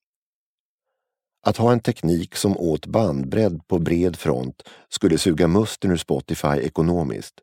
Att 1.46 1.58
ha 1.58 1.72
en 1.72 1.80
teknik 1.80 2.36
som 2.36 2.58
åt 2.58 2.86
bandbredd 2.86 3.68
på 3.68 3.80
bred 3.80 4.16
front 4.16 4.62
skulle 4.90 5.18
suga 5.18 5.48
musten 5.48 5.92
ur 5.92 5.98
Spotify 5.98 6.48
ekonomiskt. 6.48 7.42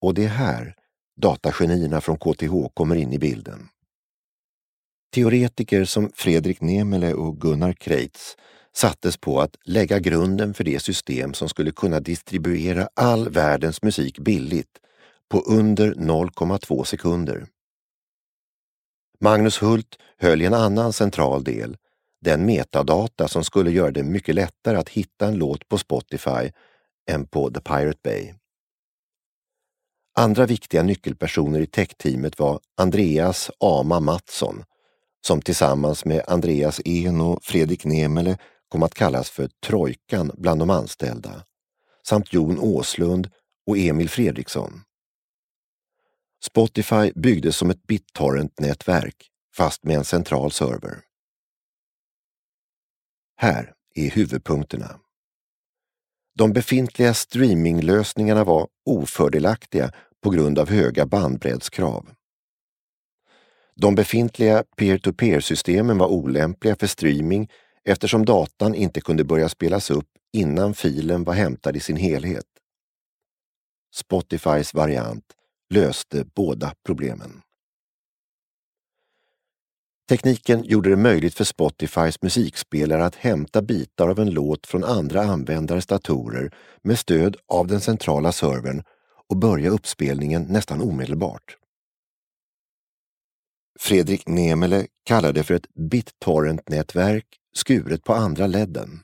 Och 0.00 0.14
det 0.14 0.24
är 0.24 0.28
här 0.28 0.76
datagenierna 1.16 2.00
från 2.00 2.18
KTH 2.18 2.74
kommer 2.74 2.96
in 2.96 3.12
i 3.12 3.18
bilden. 3.18 3.68
Teoretiker 5.16 5.84
som 5.84 6.10
Fredrik 6.14 6.60
Nemele 6.60 7.14
och 7.14 7.40
Gunnar 7.40 7.72
Kreitz 7.72 8.36
sattes 8.72 9.16
på 9.16 9.40
att 9.40 9.56
lägga 9.64 9.98
grunden 9.98 10.54
för 10.54 10.64
det 10.64 10.82
system 10.82 11.34
som 11.34 11.48
skulle 11.48 11.70
kunna 11.70 12.00
distribuera 12.00 12.88
all 12.94 13.28
världens 13.28 13.82
musik 13.82 14.18
billigt 14.18 14.78
på 15.28 15.40
under 15.40 15.94
0,2 15.94 16.84
sekunder. 16.84 17.46
Magnus 19.20 19.62
Hult 19.62 19.98
höll 20.18 20.42
i 20.42 20.44
en 20.44 20.54
annan 20.54 20.92
central 20.92 21.44
del, 21.44 21.76
den 22.20 22.46
metadata 22.46 23.28
som 23.28 23.44
skulle 23.44 23.70
göra 23.70 23.90
det 23.90 24.02
mycket 24.02 24.34
lättare 24.34 24.76
att 24.76 24.88
hitta 24.88 25.26
en 25.26 25.36
låt 25.36 25.68
på 25.68 25.78
Spotify 25.78 26.50
än 27.10 27.26
på 27.26 27.50
The 27.50 27.60
Pirate 27.60 28.00
Bay. 28.02 28.34
Andra 30.18 30.46
viktiga 30.46 30.82
nyckelpersoner 30.82 31.60
i 31.60 31.66
techteamet 31.66 32.38
var 32.38 32.60
Andreas 32.76 33.50
Ama 33.60 34.00
Mattsson 34.00 34.64
som 35.26 35.42
tillsammans 35.42 36.04
med 36.04 36.22
Andreas 36.26 36.80
En 36.84 37.20
och 37.20 37.44
Fredrik 37.44 37.84
Nemele 37.84 38.38
kom 38.68 38.82
att 38.82 38.94
kallas 38.94 39.30
för 39.30 39.50
Trojkan 39.66 40.30
bland 40.34 40.60
de 40.60 40.70
anställda, 40.70 41.44
samt 42.08 42.32
Jon 42.32 42.58
Åslund 42.58 43.30
och 43.66 43.78
Emil 43.78 44.08
Fredriksson. 44.08 44.82
Spotify 46.44 47.12
byggdes 47.14 47.56
som 47.56 47.70
ett 47.70 47.82
BitTorrent-nätverk, 47.82 49.30
fast 49.56 49.84
med 49.84 49.96
en 49.96 50.04
central 50.04 50.52
server. 50.52 51.00
Här 53.36 53.74
är 53.94 54.10
huvudpunkterna. 54.10 55.00
De 56.38 56.52
befintliga 56.52 57.14
streaminglösningarna 57.14 58.44
var 58.44 58.68
ofördelaktiga 58.84 59.92
på 60.22 60.30
grund 60.30 60.58
av 60.58 60.70
höga 60.70 61.06
bandbreddskrav. 61.06 62.15
De 63.80 63.94
befintliga 63.94 64.64
peer-to-peer-systemen 64.76 65.98
var 65.98 66.06
olämpliga 66.06 66.76
för 66.76 66.86
streaming 66.86 67.50
eftersom 67.84 68.24
datan 68.24 68.74
inte 68.74 69.00
kunde 69.00 69.24
börja 69.24 69.48
spelas 69.48 69.90
upp 69.90 70.08
innan 70.32 70.74
filen 70.74 71.24
var 71.24 71.34
hämtad 71.34 71.76
i 71.76 71.80
sin 71.80 71.96
helhet. 71.96 72.46
Spotifys 73.94 74.74
variant 74.74 75.24
löste 75.70 76.24
båda 76.34 76.74
problemen. 76.86 77.42
Tekniken 80.08 80.64
gjorde 80.64 80.90
det 80.90 80.96
möjligt 80.96 81.34
för 81.34 81.44
Spotifys 81.44 82.22
musikspelare 82.22 83.04
att 83.04 83.14
hämta 83.14 83.62
bitar 83.62 84.08
av 84.08 84.18
en 84.18 84.30
låt 84.30 84.66
från 84.66 84.84
andra 84.84 85.22
användares 85.22 85.86
datorer 85.86 86.54
med 86.82 86.98
stöd 86.98 87.36
av 87.48 87.66
den 87.66 87.80
centrala 87.80 88.32
servern 88.32 88.82
och 89.28 89.36
börja 89.36 89.70
uppspelningen 89.70 90.42
nästan 90.42 90.80
omedelbart. 90.80 91.56
Fredrik 93.78 94.28
Nemele 94.28 94.86
kallar 95.04 95.32
det 95.32 95.44
för 95.44 95.54
ett 95.54 95.74
BitTorrent-nätverk 95.74 97.26
skuret 97.54 98.04
på 98.04 98.14
andra 98.14 98.46
ledden. 98.46 99.02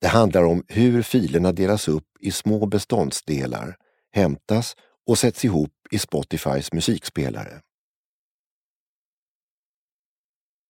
Det 0.00 0.06
handlar 0.08 0.42
om 0.42 0.64
hur 0.68 1.02
filerna 1.02 1.52
delas 1.52 1.88
upp 1.88 2.08
i 2.20 2.30
små 2.30 2.66
beståndsdelar, 2.66 3.76
hämtas 4.12 4.76
och 5.06 5.18
sätts 5.18 5.44
ihop 5.44 5.72
i 5.90 5.98
Spotifys 5.98 6.72
musikspelare. 6.72 7.60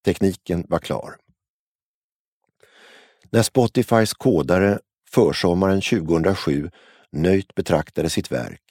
Tekniken 0.05 0.67
var 0.69 0.79
klar. 0.79 1.17
När 3.31 3.43
Spotifys 3.43 4.15
kodare 4.15 4.79
försommaren 5.11 5.81
2007 5.81 6.71
nöjt 7.13 7.55
betraktade 7.55 8.11
sitt 8.11 8.33
verk, 8.33 8.63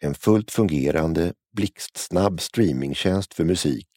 en 0.00 0.14
fullt 0.14 0.50
fungerande 0.50 1.34
blixtsnabb 1.52 2.40
streamingtjänst 2.40 3.34
för 3.34 3.44
musik 3.44 3.88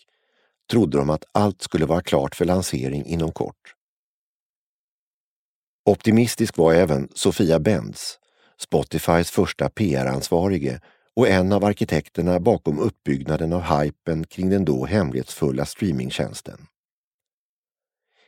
trodde 0.71 0.97
de 0.97 1.09
att 1.09 1.25
allt 1.31 1.61
skulle 1.61 1.85
vara 1.85 2.01
klart 2.01 2.35
för 2.35 2.45
lansering 2.45 3.05
inom 3.05 3.31
kort. 3.31 3.75
Optimistisk 5.85 6.57
var 6.57 6.73
även 6.73 7.09
Sofia 7.13 7.59
Benz, 7.59 8.19
Spotifys 8.57 9.31
första 9.31 9.69
PR-ansvarige 9.69 10.81
och 11.15 11.27
en 11.27 11.53
av 11.53 11.65
arkitekterna 11.65 12.39
bakom 12.39 12.79
uppbyggnaden 12.79 13.53
av 13.53 13.61
hypen 13.61 14.27
kring 14.27 14.49
den 14.49 14.65
då 14.65 14.85
hemlighetsfulla 14.85 15.65
streamingtjänsten. 15.65 16.67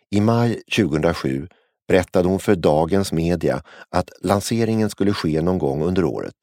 I 0.09 0.21
maj 0.21 0.61
2007 0.75 1.47
berättade 1.88 2.27
hon 2.27 2.39
för 2.39 2.55
Dagens 2.55 3.11
Media 3.11 3.63
att 3.89 4.09
lanseringen 4.21 4.89
skulle 4.89 5.13
ske 5.13 5.41
någon 5.41 5.57
gång 5.57 5.83
under 5.83 6.03
året. 6.03 6.35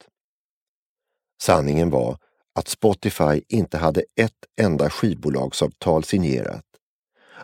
Sanningen 1.43 1.91
var 1.91 2.19
att 2.55 2.69
Spotify 2.69 3.43
inte 3.49 3.79
hade 3.79 4.05
ett 4.21 4.45
enda 4.61 4.91
skivbolagsavtal 4.91 6.05
signerat, 6.05 6.65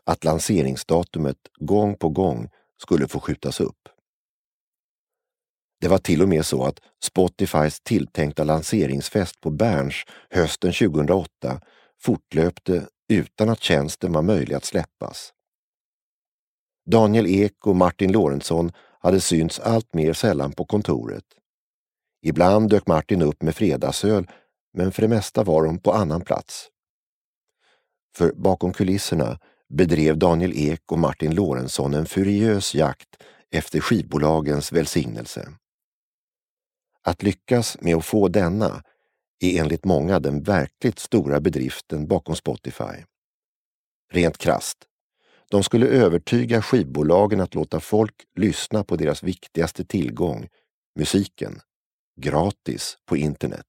att 0.05 0.25
lanseringsdatumet 0.25 1.39
gång 1.61 1.95
på 1.95 2.09
gång 2.09 2.51
skulle 2.83 3.09
få 3.09 3.21
skjutas 3.21 3.61
upp. 3.61 3.89
Det 5.81 5.89
var 5.89 5.99
till 5.99 6.23
och 6.23 6.29
med 6.29 6.47
så 6.47 6.65
att 6.65 6.81
Spotifys 7.03 7.81
tilltänkta 7.81 8.45
lanseringsfest 8.45 9.41
på 9.41 9.51
Berns 9.51 9.95
hösten 10.31 10.73
2008 10.73 11.61
fortlöpte 12.01 12.87
utan 13.09 13.49
att 13.49 13.63
tjänsten 13.63 14.13
var 14.13 14.23
möjlig 14.23 14.55
att 14.55 14.65
släppas. 14.65 15.33
Daniel 16.91 17.27
Ek 17.27 17.67
och 17.67 17.77
Martin 17.77 18.13
Lorentzon 18.13 18.73
hade 19.01 19.21
synts 19.21 19.61
allt 19.61 19.95
mer 19.95 20.13
sällan 20.13 20.53
på 20.53 20.65
kontoret. 20.65 21.25
Ibland 22.23 22.71
dök 22.71 22.87
Martin 22.87 23.23
upp 23.23 23.43
med 23.43 23.57
fredagsöl, 23.57 24.27
men 24.73 24.93
för 24.93 25.03
det 25.03 25.09
mesta 25.09 25.45
var 25.45 25.65
de 25.65 25.79
på 25.79 25.93
annan 25.93 26.21
plats. 26.21 26.69
För 28.17 28.33
bakom 28.33 28.73
kulisserna 28.73 29.39
bedrev 29.69 30.19
Daniel 30.19 30.53
Ek 30.57 30.93
och 30.93 30.99
Martin 30.99 31.35
Lorentzon 31.35 31.95
en 31.95 32.07
furiös 32.07 32.75
jakt 32.75 33.09
efter 33.51 33.81
skivbolagens 33.81 34.73
välsignelse. 34.73 35.49
Att 37.03 37.23
lyckas 37.23 37.77
med 37.81 37.97
att 37.97 38.05
få 38.05 38.29
denna 38.29 38.83
är 39.41 39.61
enligt 39.61 39.85
många 39.85 40.21
den 40.21 40.43
verkligt 40.43 40.99
stora 40.99 41.41
bedriften 41.41 42.07
bakom 42.07 42.37
Spotify. 42.37 43.05
Rent 44.13 44.39
krast. 44.39 44.79
De 45.51 45.63
skulle 45.63 45.87
övertyga 45.87 46.63
skivbolagen 46.63 47.41
att 47.41 47.55
låta 47.55 47.81
folk 47.81 48.15
lyssna 48.37 48.85
på 48.85 48.97
deras 48.97 49.23
viktigaste 49.23 49.85
tillgång, 49.85 50.49
musiken, 50.99 51.61
gratis 52.21 52.99
på 53.07 53.17
internet. 53.17 53.67